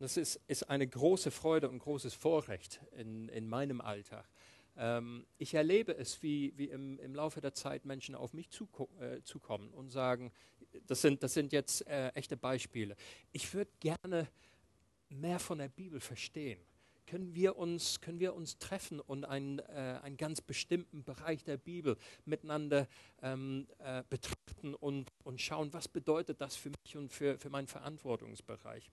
[0.04, 4.28] das ist, ist eine große Freude und großes Vorrecht in, in meinem Alltag.
[4.76, 8.90] Ähm, ich erlebe es, wie, wie im, im Laufe der Zeit Menschen auf mich zuko
[9.00, 10.34] äh, zukommen und sagen,
[10.88, 12.98] das sind, das sind jetzt äh, echte Beispiele.
[13.32, 14.28] Ich würde gerne
[15.08, 16.60] mehr von der Bibel verstehen.
[17.06, 21.56] Können wir uns, können wir uns treffen und einen, äh, einen ganz bestimmten Bereich der
[21.56, 22.90] Bibel miteinander
[23.22, 27.68] ähm, äh, betrachten und, und schauen, was bedeutet das für mich und für, für meinen
[27.68, 28.90] Verantwortungsbereich?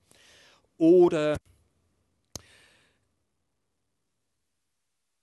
[0.80, 1.36] Oder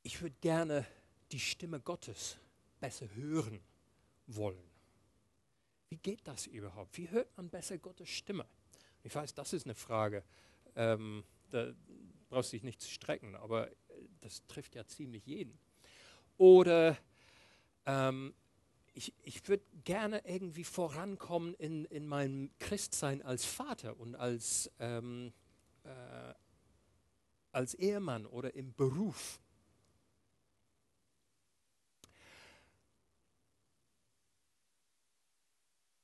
[0.03, 0.85] ich würde gerne
[1.31, 2.37] die Stimme Gottes
[2.79, 3.59] besser hören
[4.27, 4.69] wollen.
[5.89, 6.95] Wie geht das überhaupt?
[6.99, 8.45] Wie hört man besser Gottes Stimme?
[9.01, 10.23] Ich weiß, das ist eine Frage,
[10.75, 11.73] ähm, da
[12.29, 13.71] brauchst du dich nicht zu strecken, aber
[14.21, 15.57] das trifft ja ziemlich jeden.
[16.37, 16.95] Oder
[17.87, 18.35] ähm,
[18.93, 25.33] ich, ich würde gerne irgendwie vorankommen in, in meinem Christsein als Vater und als ähm,
[25.87, 26.33] äh,
[27.51, 29.39] als Ehemann oder im Beruf.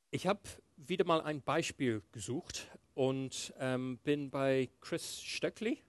[0.09, 0.41] Ich habe
[0.77, 5.81] wieder mal ein Beispiel gesucht und ähm, bin bei Chris Stöckli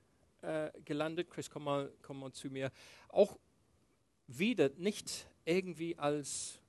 [0.42, 1.30] äh, gelandet.
[1.30, 2.70] Chris, komm mal, komm mal zu mir.
[3.08, 3.38] Auch
[4.26, 6.60] wieder nicht irgendwie als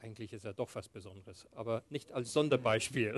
[0.00, 3.16] eigentlich ist er doch was Besonderes, aber nicht als Sonderbeispiel,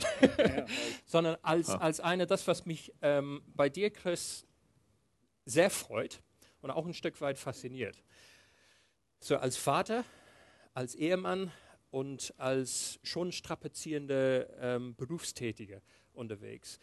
[1.07, 4.47] sondern als, als eine, das, was mich ähm, bei dir, Chris,
[5.45, 6.21] sehr freut
[6.61, 8.03] und auch ein Stück weit fasziniert.
[9.21, 10.05] So als Vater,
[10.75, 11.53] als Ehemann
[11.91, 15.83] und als schon strapazierende ähm, Berufstätige
[16.15, 16.79] unterwegs.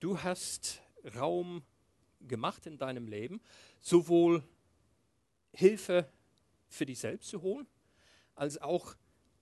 [0.00, 0.82] Du hast
[1.16, 1.62] Raum
[2.20, 3.40] gemacht in deinem Leben,
[3.80, 4.42] sowohl
[5.52, 6.08] Hilfe
[6.68, 7.66] für dich selbst zu holen,
[8.34, 8.94] als auch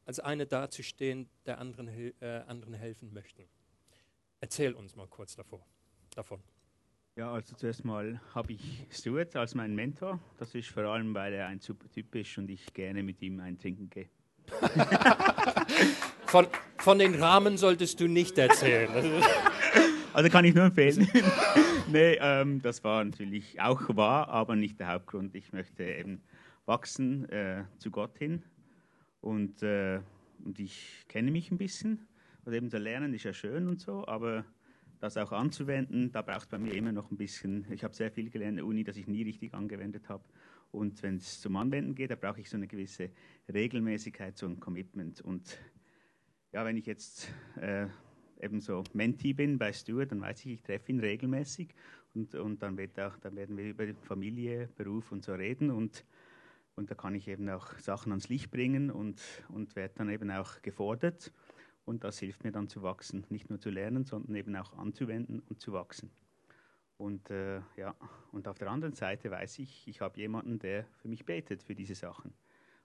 [0.06, 1.88] als eine dazustehen, der anderen,
[2.20, 3.44] äh, anderen helfen möchten.
[4.40, 5.64] Erzähl uns mal kurz davor,
[6.14, 6.40] davon.
[7.16, 10.18] Ja, also zuerst mal habe ich Stuart als meinen Mentor.
[10.38, 13.40] Das ist vor allem, weil er ein super Typ ist und ich gerne mit ihm
[13.40, 14.08] ein Trinken gehe.
[16.26, 16.46] von,
[16.78, 19.22] von den Rahmen solltest du nicht erzählen.
[20.12, 21.08] Also kann ich nur empfehlen.
[21.88, 25.36] nee, ähm, das war natürlich auch wahr, aber nicht der Hauptgrund.
[25.36, 26.20] Ich möchte eben
[26.66, 28.42] wachsen äh, zu Gott hin
[29.20, 30.00] und, äh,
[30.44, 32.06] und ich kenne mich ein bisschen.
[32.44, 34.44] Und eben zu lernen ist ja schön und so, aber
[34.98, 37.66] das auch anzuwenden, da braucht bei mir immer noch ein bisschen.
[37.70, 40.24] Ich habe sehr viel gelernt in der Uni, das ich nie richtig angewendet habe.
[40.72, 43.10] Und wenn es zum Anwenden geht, da brauche ich so eine gewisse
[43.52, 45.20] Regelmäßigkeit, so ein Commitment.
[45.20, 45.58] Und
[46.52, 47.86] ja, wenn ich jetzt äh,
[48.40, 51.74] eben so Mentee bin bei Stuart, dann weiß ich, ich treffe ihn regelmäßig
[52.14, 56.04] und, und dann, wird auch, dann werden wir über Familie, Beruf und so reden und,
[56.74, 60.30] und da kann ich eben auch Sachen ans Licht bringen und, und werde dann eben
[60.30, 61.32] auch gefordert
[61.84, 65.40] und das hilft mir dann zu wachsen, nicht nur zu lernen, sondern eben auch anzuwenden
[65.40, 66.10] und zu wachsen.
[66.96, 67.94] Und äh, ja,
[68.30, 71.74] und auf der anderen Seite weiß ich, ich habe jemanden, der für mich betet für
[71.74, 72.34] diese Sachen.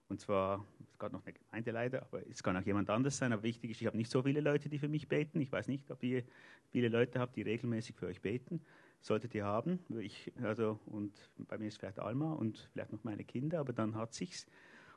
[0.07, 3.33] Und zwar, es gab noch eine Gemeinde leider, aber es kann auch jemand anders sein.
[3.33, 5.41] Aber wichtig ist, ich habe nicht so viele Leute, die für mich beten.
[5.41, 6.23] Ich weiß nicht, ob ihr
[6.69, 8.61] viele Leute habt, die regelmäßig für euch beten.
[9.01, 9.79] Solltet ihr haben.
[9.99, 13.95] Ich, also, und bei mir ist vielleicht Alma und vielleicht noch meine Kinder, aber dann
[13.95, 14.47] hat sich's.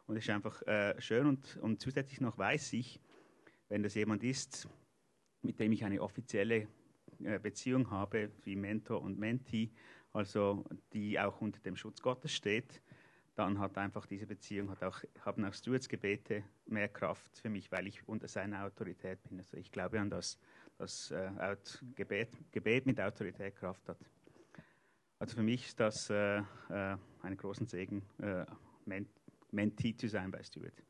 [0.07, 1.26] Und es ist einfach äh, schön.
[1.26, 3.01] Und, und zusätzlich noch weiß ich,
[3.68, 4.68] wenn das jemand ist,
[5.42, 6.66] mit dem ich eine offizielle
[7.22, 9.70] äh, Beziehung habe, wie Mentor und Mentee,
[10.12, 12.80] also die auch unter dem Schutz Gottes steht,
[13.34, 17.70] dann hat einfach diese Beziehung, hat auch, haben auch Stuarts Gebete mehr Kraft für mich,
[17.70, 19.38] weil ich unter seiner Autorität bin.
[19.38, 20.38] Also ich glaube an das,
[20.79, 21.57] dass äh,
[21.95, 23.99] Gebet, Gebet mit Autorität Kraft hat.
[25.18, 28.47] Also für mich ist das äh, äh, einen großen Segen, äh,
[28.87, 29.09] Ment
[29.51, 30.85] Mentee zu sein bei Stuart.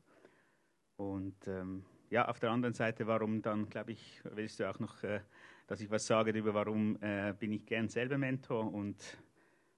[0.97, 5.01] Und ähm, ja, auf der anderen Seite, warum dann, glaube ich, willst du auch noch,
[5.03, 5.21] äh,
[5.67, 9.17] dass ich was sage darüber, warum äh, bin ich gern selber Mentor und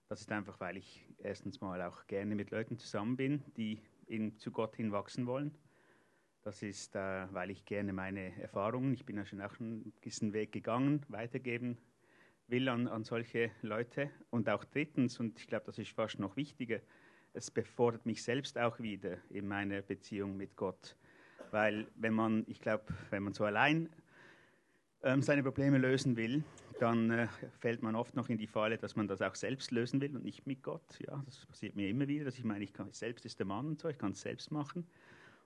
[0.07, 4.37] das ist einfach, weil ich erstens mal auch gerne mit Leuten zusammen bin, die in,
[4.37, 5.55] zu Gott hin wachsen wollen.
[6.43, 10.33] Das ist, äh, weil ich gerne meine Erfahrungen, ich bin ja schon auch einen gewissen
[10.33, 11.77] Weg gegangen, weitergeben
[12.47, 14.09] will an, an solche Leute.
[14.29, 16.79] Und auch drittens, und ich glaube, das ist fast noch wichtiger,
[17.33, 20.97] es befordert mich selbst auch wieder in meiner Beziehung mit Gott.
[21.51, 23.89] Weil wenn man, ich glaube, wenn man so allein
[25.03, 26.43] ähm, seine Probleme lösen will,
[26.79, 27.27] dann äh,
[27.59, 30.23] fällt man oft noch in die Falle, dass man das auch selbst lösen will und
[30.23, 30.99] nicht mit Gott.
[31.07, 33.67] Ja, das passiert mir immer wieder, dass ich meine, ich kann, selbst ist der Mann
[33.67, 34.85] und so, ich kann es selbst machen.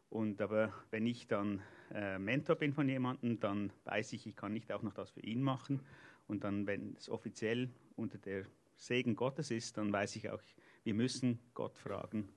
[0.10, 1.62] Und aber wenn ich dann
[1.94, 5.22] äh, Mentor bin von jemandem, dann weiß ich, ich kann nicht auch noch das für
[5.22, 5.82] ihn machen.
[6.28, 8.46] Und dann, wenn es offiziell unter der
[8.78, 10.42] Segen Gottes ist, dann weiß ich auch,
[10.84, 12.30] wir müssen Gott fragen.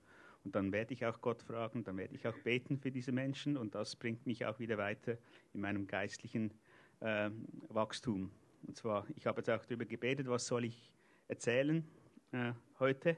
[0.44, 3.56] Und dann werde ich auch Gott fragen, dann werde ich auch beten für diese Menschen
[3.56, 5.18] und das bringt mich auch wieder weiter
[5.52, 6.54] in meinem geistlichen
[7.00, 7.30] äh,
[7.68, 8.30] Wachstum.
[8.66, 10.92] Und zwar, ich habe jetzt auch darüber gebetet, was soll ich
[11.26, 11.84] erzählen
[12.32, 13.16] äh, heute.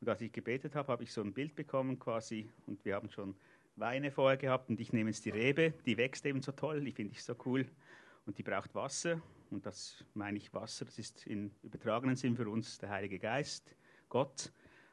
[0.00, 2.48] Und als ich gebetet habe, habe ich so ein Bild bekommen quasi.
[2.66, 3.34] Und wir haben schon
[3.76, 4.68] Weine vorher gehabt.
[4.68, 7.34] Und ich nehme jetzt die Rebe, die wächst eben so toll, die finde ich so
[7.46, 7.66] cool.
[8.26, 9.20] Und die braucht Wasser.
[9.50, 13.74] Und das meine ich Wasser, das ist im übertragenen Sinn für uns der Heilige Geist,
[14.08, 14.52] Gott.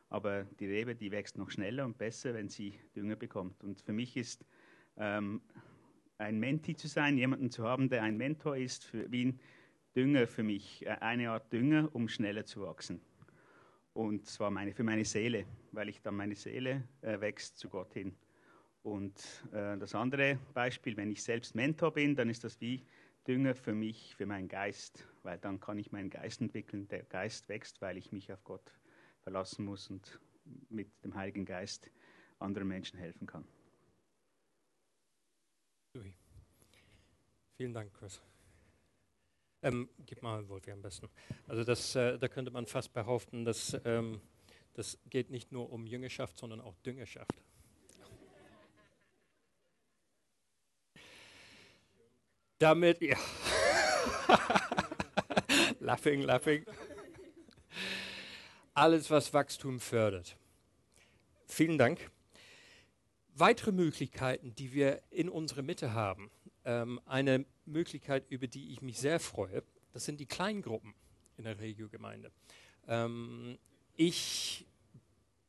[0.09, 3.63] Aber die Rebe, die wächst noch schneller und besser, wenn sie Dünger bekommt.
[3.63, 4.45] Und für mich ist
[4.95, 5.41] ähm,
[6.17, 9.39] ein Menti zu sein, jemanden zu haben, der ein Mentor ist, für, wie ein
[9.95, 13.01] Dünger für mich, äh, eine Art Dünger, um schneller zu wachsen.
[13.93, 17.93] Und zwar meine, für meine Seele, weil ich dann meine Seele äh, wächst zu Gott
[17.93, 18.15] hin.
[18.87, 19.21] Und
[19.51, 22.85] äh, das andere Beispiel, wenn ich selbst Mentor bin, dann ist das wie
[23.27, 26.87] Dünger für mich, für meinen Geist, weil dann kann ich meinen Geist entwickeln.
[26.87, 28.71] Der Geist wächst, weil ich mich auf Gott
[29.23, 30.21] verlassen muss und
[30.69, 31.91] mit dem Heiligen Geist
[32.39, 33.45] anderen Menschen helfen kann.
[37.57, 38.21] Vielen Dank, Chris.
[39.63, 41.09] Ähm, gib mal Wolfi am besten.
[41.45, 44.21] Also das, äh, da könnte man fast behaupten, dass ähm,
[44.75, 47.33] das geht nicht nur um Jüngerschaft, sondern auch Düngerschaft.
[52.59, 53.17] Damit, ja.
[55.79, 56.65] laughing, laughing.
[58.73, 60.35] Alles, was Wachstum fördert.
[61.45, 62.09] Vielen Dank.
[63.35, 66.31] Weitere Möglichkeiten, die wir in unserer Mitte haben,
[66.65, 69.61] ähm, eine Möglichkeit, über die ich mich sehr freue,
[69.93, 70.95] das sind die Kleingruppen
[71.37, 72.31] in der Regio-Gemeinde.
[72.87, 73.59] Ähm,
[73.95, 74.65] ich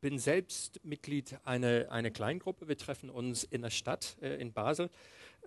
[0.02, 2.68] bin selbst Mitglied einer eine Kleingruppe.
[2.68, 4.90] Wir treffen uns in der Stadt äh, in Basel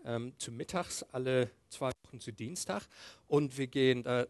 [0.06, 2.84] ähm, zu Mittags, alle zwei Wochen zu Dienstag.
[3.28, 4.26] Und wir gehen, da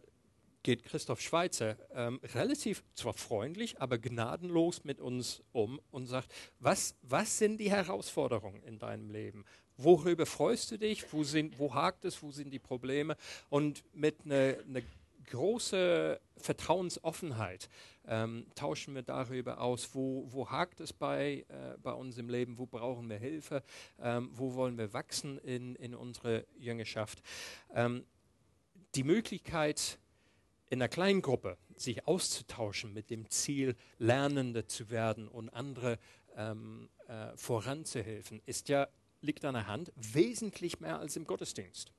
[0.62, 6.94] geht Christoph Schweizer ähm, relativ zwar freundlich, aber gnadenlos mit uns um und sagt, was,
[7.02, 9.44] was sind die Herausforderungen in deinem Leben?
[9.76, 11.12] worüber freust du dich?
[11.12, 12.22] Wo, sind, wo hakt es?
[12.22, 13.16] Wo sind die Probleme?
[13.48, 14.82] Und mit einer eine
[15.30, 17.68] großen Vertrauensoffenheit
[18.06, 22.58] ähm, tauschen wir darüber aus, wo, wo hakt es bei, äh, bei uns im Leben,
[22.58, 23.62] wo brauchen wir Hilfe,
[24.00, 27.22] ähm, wo wollen wir wachsen in, in unserer Jüngerschaft.
[27.74, 28.04] Ähm,
[28.94, 29.98] die Möglichkeit,
[30.68, 35.98] in einer Kleingruppe sich auszutauschen mit dem Ziel, Lernende zu werden und andere
[36.36, 38.88] ähm, äh, voranzuhelfen, ist ja,
[39.20, 41.92] liegt an der Hand, wesentlich mehr als im Gottesdienst.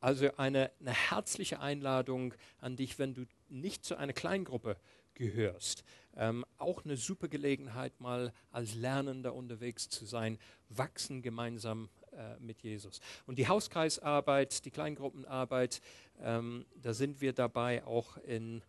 [0.00, 4.76] Also eine, eine herzliche Einladung an dich, wenn du nicht zu einer Kleingruppe
[5.14, 5.84] gehörst.
[6.16, 10.38] Ähm, auch eine super Gelegenheit, mal als Lernender unterwegs zu sein,
[10.70, 13.00] wachsen gemeinsam äh, mit Jesus.
[13.26, 15.82] Und die Hauskreisarbeit, die Kleingruppenarbeit,
[16.20, 18.62] ähm, da sind wir dabei auch in,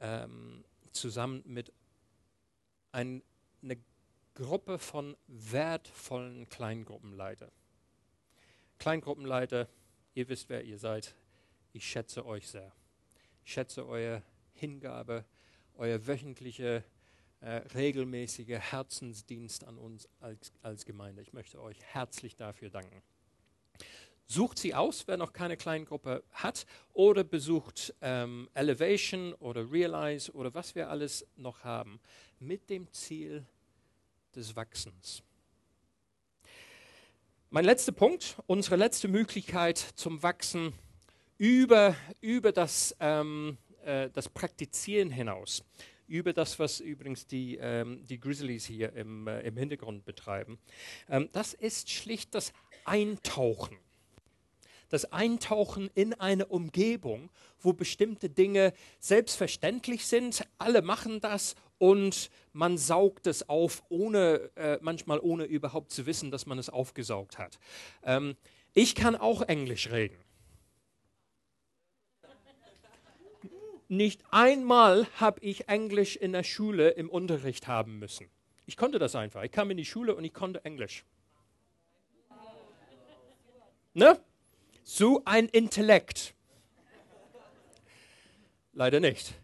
[0.00, 1.72] ähm, zusammen mit
[2.92, 3.22] ein,
[3.62, 3.76] einer
[4.34, 7.52] Gruppe von wertvollen Kleingruppenleitern.
[8.78, 9.68] Kleingruppenleiter,
[10.14, 11.14] ihr wisst, wer ihr seid.
[11.72, 12.72] Ich schätze euch sehr.
[13.44, 15.24] Ich schätze eure Hingabe,
[15.74, 16.84] euer wöchentliche,
[17.40, 21.22] äh, regelmäßige Herzensdienst an uns als, als Gemeinde.
[21.22, 23.02] Ich möchte euch herzlich dafür danken.
[24.26, 30.54] Sucht sie aus, wer noch keine Kleingruppe hat, oder besucht ähm, Elevation oder Realize oder
[30.54, 31.98] was wir alles noch haben,
[32.38, 33.44] mit dem Ziel
[34.34, 35.24] des Wachsens.
[37.52, 40.72] Mein letzter Punkt, unsere letzte Möglichkeit zum Wachsen
[41.36, 45.64] über, über das, ähm, äh, das Praktizieren hinaus,
[46.06, 50.60] über das, was übrigens die, ähm, die Grizzlies hier im, äh, im Hintergrund betreiben,
[51.08, 52.52] ähm, das ist schlicht das
[52.84, 53.76] Eintauchen.
[54.88, 60.46] Das Eintauchen in eine Umgebung, wo bestimmte Dinge selbstverständlich sind.
[60.58, 66.30] Alle machen das und man saugt es auf, ohne, äh, manchmal ohne überhaupt zu wissen,
[66.30, 67.58] dass man es aufgesaugt hat.
[68.04, 68.36] Ähm,
[68.74, 70.16] ich kann auch Englisch reden.
[73.88, 78.28] Nicht einmal habe ich Englisch in der Schule im Unterricht haben müssen.
[78.66, 79.42] Ich konnte das einfach.
[79.42, 81.04] Ich kam in die Schule und ich konnte Englisch.
[83.94, 84.20] Ne?
[84.84, 86.34] So ein Intellekt.
[88.74, 89.34] Leider nicht.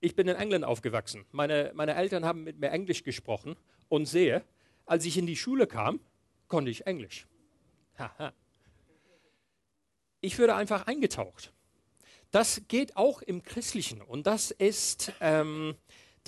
[0.00, 1.24] Ich bin in England aufgewachsen.
[1.32, 3.56] Meine, meine Eltern haben mit mir Englisch gesprochen
[3.88, 4.44] und sehe,
[4.86, 6.00] als ich in die Schule kam,
[6.46, 7.26] konnte ich Englisch.
[7.98, 8.32] Haha.
[10.20, 11.52] Ich würde einfach eingetaucht.
[12.30, 15.76] Das geht auch im Christlichen und das ist ähm,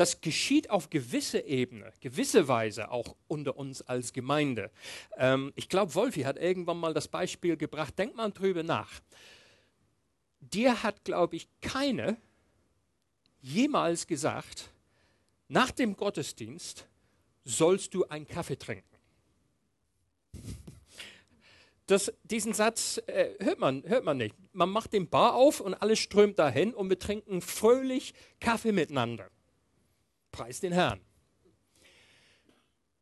[0.00, 4.70] das geschieht auf gewisse Ebene, gewisse Weise auch unter uns als Gemeinde.
[5.18, 8.90] Ähm, ich glaube, Wolfi hat irgendwann mal das Beispiel gebracht, denk mal drüber nach.
[10.40, 12.16] Dir hat, glaube ich, keine
[13.40, 14.70] jemals gesagt,
[15.48, 16.86] nach dem Gottesdienst
[17.44, 18.84] sollst du einen Kaffee trinken.
[21.86, 24.36] Das, diesen Satz äh, hört, man, hört man nicht.
[24.52, 29.28] Man macht den Bar auf und alles strömt dahin und wir trinken fröhlich Kaffee miteinander.
[30.30, 31.00] Preis den Herrn.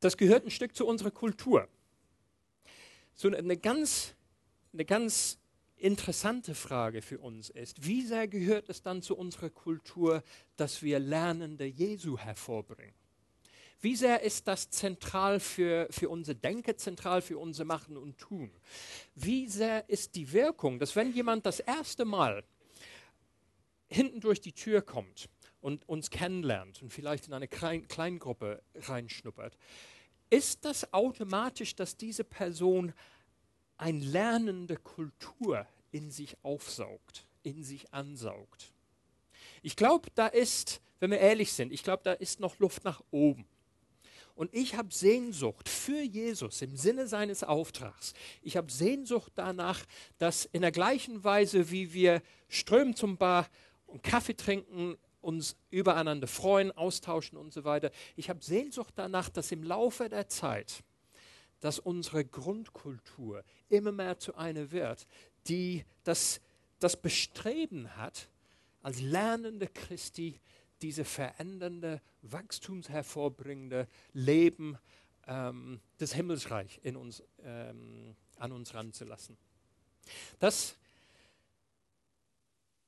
[0.01, 1.69] Das gehört ein Stück zu unserer Kultur.
[3.15, 4.15] So eine ganz,
[4.73, 5.38] eine ganz
[5.81, 10.23] interessante Frage für uns ist, wie sehr gehört es dann zu unserer Kultur,
[10.57, 12.95] dass wir Lernende Jesu hervorbringen?
[13.81, 18.51] Wie sehr ist das zentral für, für unser Denken, zentral für unser Machen und Tun?
[19.15, 22.43] Wie sehr ist die Wirkung, dass wenn jemand das erste Mal
[23.87, 25.29] hinten durch die Tür kommt
[25.61, 29.57] und uns kennenlernt und vielleicht in eine Klein Kleingruppe reinschnuppert,
[30.31, 32.93] ist das automatisch, dass diese Person
[33.79, 38.73] eine lernende Kultur in sich aufsaugt, in sich ansaugt.
[39.63, 43.03] Ich glaube, da ist, wenn wir ehrlich sind, ich glaube, da ist noch Luft nach
[43.11, 43.47] oben.
[44.35, 48.15] Und ich habe Sehnsucht für Jesus im Sinne seines Auftrags.
[48.41, 49.85] Ich habe Sehnsucht danach,
[50.19, 53.49] dass in der gleichen Weise, wie wir strömen zum Bar
[53.87, 57.91] und Kaffee trinken, uns übereinander freuen, austauschen und so weiter.
[58.15, 60.85] Ich habe Sehnsucht danach, dass im Laufe der Zeit,
[61.61, 65.07] dass unsere Grundkultur immer mehr zu einer wird,
[65.49, 66.41] die das,
[66.79, 68.29] das Bestreben hat,
[68.83, 70.41] als lernende Christi
[70.83, 74.79] diese verändernde, wachstumshervorbringende Leben
[75.27, 79.37] ähm, des Himmelsreich in uns, ähm, an uns ranzulassen.
[80.39, 80.77] Das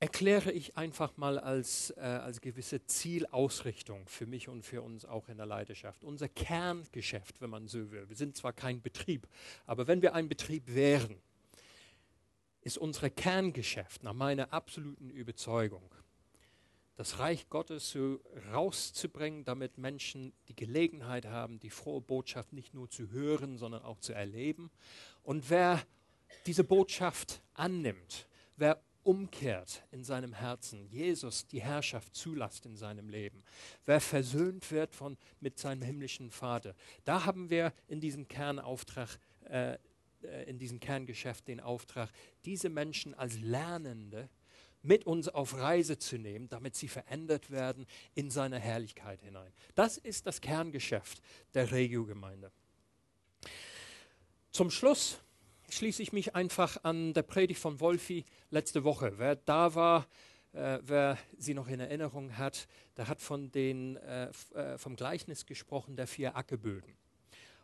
[0.01, 5.29] erkläre ich einfach mal als, äh, als gewisse Zielausrichtung für mich und für uns auch
[5.29, 6.03] in der Leidenschaft.
[6.03, 8.09] Unser Kerngeschäft, wenn man so will.
[8.09, 9.27] Wir sind zwar kein Betrieb,
[9.67, 11.21] aber wenn wir ein Betrieb wären,
[12.61, 15.83] ist unser Kerngeschäft nach meiner absoluten Überzeugung
[16.95, 18.19] das Reich Gottes so
[18.51, 23.99] rauszubringen, damit Menschen die Gelegenheit haben, die frohe Botschaft nicht nur zu hören, sondern auch
[23.99, 24.71] zu erleben.
[25.23, 25.81] Und wer
[26.47, 28.27] diese Botschaft annimmt,
[28.57, 33.43] wer umkehrt in seinem Herzen, Jesus die Herrschaft zulässt in seinem Leben,
[33.85, 36.75] wer versöhnt wird von, mit seinem himmlischen Vater,
[37.05, 39.73] da haben wir in diesem Kernauftrag, äh,
[40.23, 42.09] äh in diesem Kerngeschäft den Auftrag,
[42.45, 44.29] diese Menschen als Lernende
[44.83, 47.85] mit uns auf Reise zu nehmen, damit sie verändert werden
[48.15, 49.51] in seine Herrlichkeit hinein.
[49.75, 51.21] Das ist das Kerngeschäft
[51.53, 52.51] der Regio-Gemeinde.
[54.51, 55.19] Zum Schluss
[55.71, 59.13] schließe ich mich einfach an der Predigt von Wolfi letzte Woche.
[59.17, 60.07] Wer da war,
[60.53, 62.67] äh, wer sie noch in Erinnerung hat,
[62.97, 66.93] der hat von den, äh, äh vom Gleichnis gesprochen der vier Ackerböden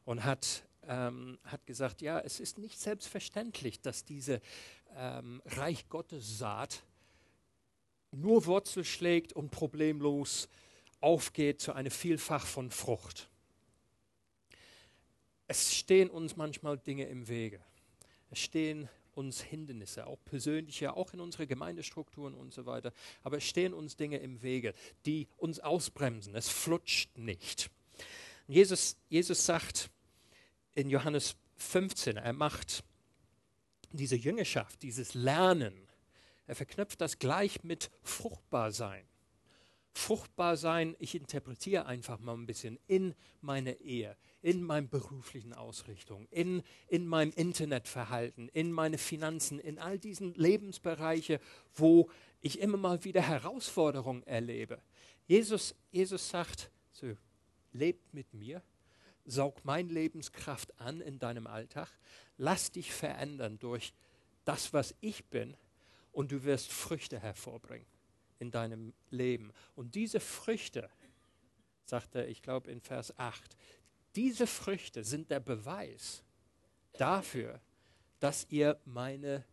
[0.06, 4.42] und hat, ähm, hat gesagt, ja, es ist nicht selbstverständlich, dass diese
[4.96, 6.84] ähm, Reich Gottes Saat
[8.12, 10.48] nur Wurzel schlägt und problemlos
[11.02, 13.30] aufgeht zu einer Vielfach von Frucht.
[15.48, 17.62] Es stehen uns manchmal Dinge im Wege.
[18.30, 22.94] Es stehen uns Hindernisse, auch persönliche, auch in unsere Gemeindestrukturen und so weiter.
[23.24, 24.74] Aber es stehen uns Dinge im Wege,
[25.06, 26.36] die uns ausbremsen.
[26.36, 27.70] Es flutscht nicht.
[28.48, 29.90] Jesus, Jesus sagt
[30.76, 32.84] in Johannes 15, er macht
[33.92, 35.88] diese Jüngerschaft, dieses Lernen
[36.48, 39.06] er verknüpft das gleich mit fruchtbar sein.
[39.94, 46.28] Fruchtbar sein, ich interpretiere einfach mal ein bisschen in meine Ehe, in meiner beruflichen Ausrichtung,
[46.30, 51.40] in, in meinem Internetverhalten, in meine Finanzen, in all diesen Lebensbereiche,
[51.76, 52.10] wo
[52.42, 54.82] ich immer mal wieder Herausforderungen erlebe.
[55.28, 57.08] Jesus, Jesus sagt, so,
[57.74, 58.62] lebt mit mir,
[59.26, 61.90] saug meine Lebenskraft an in deinem Alltag,
[62.38, 63.94] lass dich verändern durch
[64.46, 65.58] das, was ich bin
[66.12, 67.88] und du wirst Früchte hervorbringen
[68.40, 69.52] in deinem Leben.
[69.76, 70.90] Und diese Früchte,
[71.86, 73.58] sagt er, ich glaube in Vers 8,
[74.18, 76.24] diese Früchte sind der Beweis
[76.94, 77.62] dafür,
[78.20, 79.46] dass ihr meine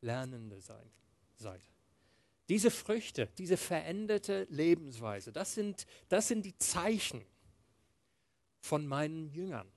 [0.00, 1.62] Lernende seid.
[2.48, 7.24] Diese Früchte, diese veränderte Lebensweise, das sind, das sind die Zeichen
[8.58, 9.70] von meinen Jüngern.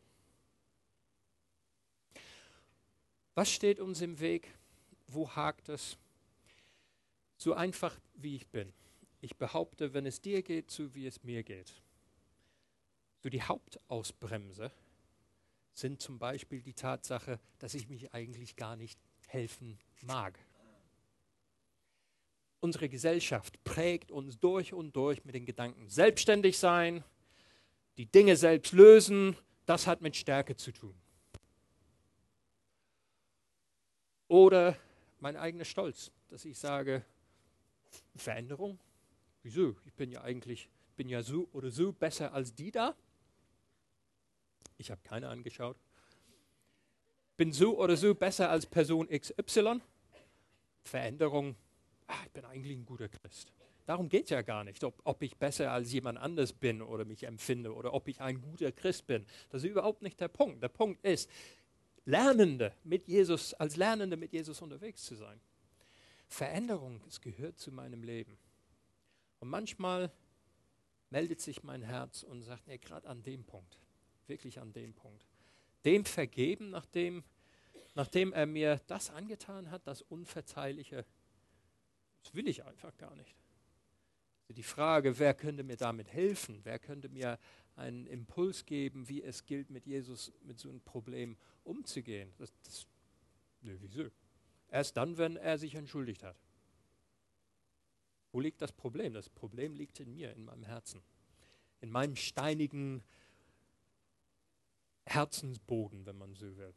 [3.35, 4.51] Was steht uns im Weg?
[5.13, 5.97] wo hakt es?
[7.37, 8.73] So einfach wie ich bin.
[9.21, 11.73] Ich behaupte, wenn es dir geht, so wie es mir geht.
[13.21, 14.71] So die Hauptausbremse
[15.73, 20.37] sind zum Beispiel die Tatsache, dass ich mich eigentlich gar nicht helfen mag.
[22.61, 27.03] Unsere Gesellschaft prägt uns durch und durch mit den Gedanken selbstständig sein,
[27.97, 30.95] die Dinge selbst lösen, das hat mit Stärke zu tun.
[34.27, 34.77] Oder
[35.19, 37.05] mein eigener Stolz, dass ich sage,
[38.15, 38.79] Veränderung?
[39.41, 39.75] Wieso?
[39.85, 42.95] Ich bin ja eigentlich, bin ja so oder so besser als die da.
[44.79, 45.77] Ich habe keine angeschaut.
[47.37, 49.81] Bin so oder so besser als Person XY.
[50.83, 51.55] Veränderung,
[52.07, 53.51] ach, ich bin eigentlich ein guter Christ.
[53.85, 57.05] Darum geht es ja gar nicht, ob, ob ich besser als jemand anders bin oder
[57.05, 59.25] mich empfinde oder ob ich ein guter Christ bin.
[59.49, 60.63] Das ist überhaupt nicht der Punkt.
[60.63, 61.29] Der Punkt ist,
[62.05, 65.39] Lernende mit Jesus, als Lernende mit Jesus unterwegs zu sein.
[66.27, 68.37] Veränderung, es gehört zu meinem Leben.
[69.39, 70.11] Und manchmal
[71.09, 73.79] meldet sich mein Herz und sagt, nee, gerade an dem Punkt,
[74.29, 75.25] wirklich an dem Punkt.
[75.85, 77.23] Dem vergeben, nachdem,
[77.95, 81.05] nachdem er mir das angetan hat, das Unverzeihliche,
[82.23, 83.35] das will ich einfach gar nicht.
[84.43, 86.59] Also die Frage, wer könnte mir damit helfen?
[86.63, 87.39] Wer könnte mir
[87.79, 92.31] einen Impuls geben, wie es gilt, mit Jesus mit so einem Problem umzugehen.
[92.37, 92.85] Das, das,
[93.61, 94.09] nee, wieso?
[94.69, 96.37] Erst dann, wenn er sich entschuldigt hat.
[98.31, 99.13] Wo liegt das Problem?
[99.13, 101.01] Das Problem liegt in mir, in meinem Herzen,
[101.81, 103.03] in meinem steinigen
[105.09, 106.73] Herzensboden, wenn man so will.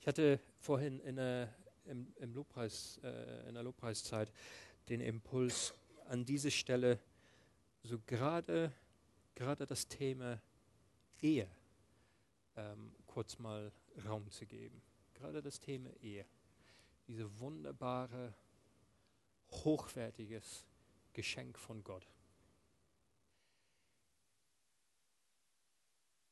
[0.00, 1.54] Ich hatte vorhin in der,
[1.84, 4.32] im, im Lobpreis, äh, in der Lobpreiszeit
[4.88, 5.74] den Impuls,
[6.06, 6.98] an diese Stelle
[7.84, 8.72] so gerade,
[9.36, 10.40] gerade das Thema
[11.20, 11.48] Ehe
[12.56, 13.70] ähm, kurz mal
[14.04, 14.82] Raum zu geben.
[15.14, 16.26] Gerade das Thema Ehe.
[17.06, 18.34] Diese wunderbare,
[19.50, 20.66] hochwertiges
[21.12, 22.06] Geschenk von Gott.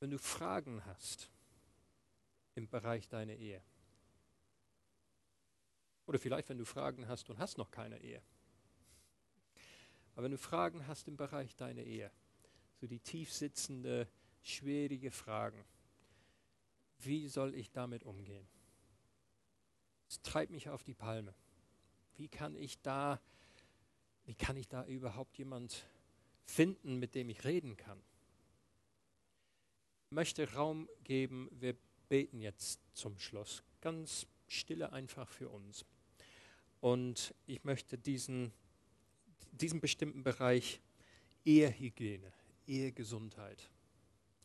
[0.00, 1.30] Wenn du Fragen hast
[2.54, 3.62] im Bereich deiner Ehe,
[6.06, 8.22] oder vielleicht wenn du Fragen hast und hast noch keine Ehe,
[10.14, 12.10] aber wenn du Fragen hast im Bereich deiner Ehe,
[12.80, 14.08] so die tief sitzende,
[14.42, 15.64] schwierige Fragen,
[17.00, 18.48] wie soll ich damit umgehen?
[20.08, 21.34] Es treibt mich auf die Palme.
[22.16, 23.20] Wie kann ich da,
[24.24, 25.86] wie kann ich da überhaupt jemand
[26.44, 28.00] finden, mit dem ich reden kann?
[30.08, 31.76] Ich möchte Raum geben, wir
[32.08, 33.62] beten jetzt zum Schluss.
[33.80, 35.84] Ganz stille einfach für uns.
[36.80, 38.52] Und ich möchte diesen,
[39.52, 40.80] diesen bestimmten Bereich
[41.44, 42.32] Ehehygiene,
[42.66, 43.70] Ehegesundheit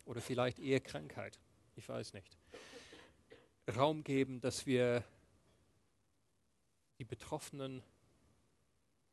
[0.06, 1.40] oder vielleicht Ehekrankheit,
[1.76, 2.38] ich weiß nicht,
[3.76, 5.04] Raum geben, dass wir
[7.02, 7.82] die Betroffenen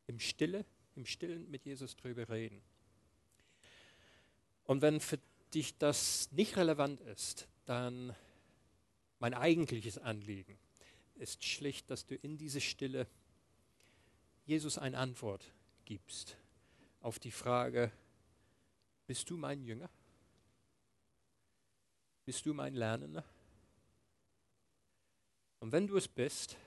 [0.09, 2.61] im Stille, im Stillen mit Jesus drüber reden.
[4.65, 5.19] Und wenn für
[5.55, 8.15] dich das nicht relevant ist, dann
[9.21, 10.59] mein eigentliches Anliegen
[11.15, 13.07] ist schlicht, dass du in diese Stille
[14.45, 15.51] Jesus eine Antwort
[15.87, 16.37] gibst
[17.01, 17.91] auf die Frage,
[19.07, 19.89] bist du mein Jünger?
[22.27, 23.25] Bist du mein Lernender?
[25.61, 26.59] Und wenn du es bist,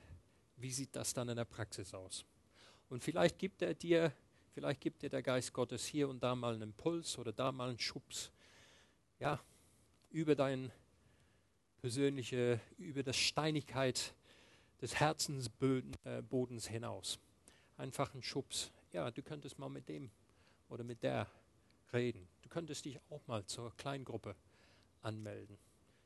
[0.61, 2.25] wie sieht das dann in der Praxis aus?
[2.89, 4.13] Und vielleicht gibt er dir,
[4.53, 7.69] vielleicht gibt dir der Geist Gottes hier und da mal einen Impuls oder da mal
[7.69, 8.31] einen Schubs,
[9.19, 9.39] ja,
[10.09, 10.71] über dein
[11.81, 14.13] persönliche, über das Steinigkeit
[14.81, 17.19] des Herzensbodens äh, hinaus.
[17.77, 18.71] Einfach ein Schubs.
[18.91, 20.11] Ja, du könntest mal mit dem
[20.69, 21.27] oder mit der
[21.93, 22.27] reden.
[22.41, 24.35] Du könntest dich auch mal zur Kleingruppe
[25.01, 25.57] anmelden.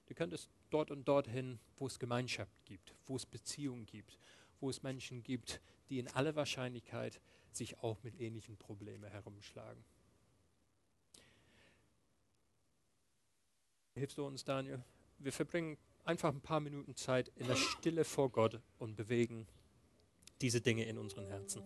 [0.07, 4.17] Du könntest dort und dorthin, wo es Gemeinschaft gibt, wo es Beziehungen gibt,
[4.59, 9.83] wo es Menschen gibt, die in aller Wahrscheinlichkeit sich auch mit ähnlichen Problemen herumschlagen.
[13.93, 14.83] Hilfst du uns, Daniel?
[15.19, 19.47] Wir verbringen einfach ein paar Minuten Zeit in der Stille vor Gott und bewegen
[20.41, 21.63] diese Dinge in unseren Herzen.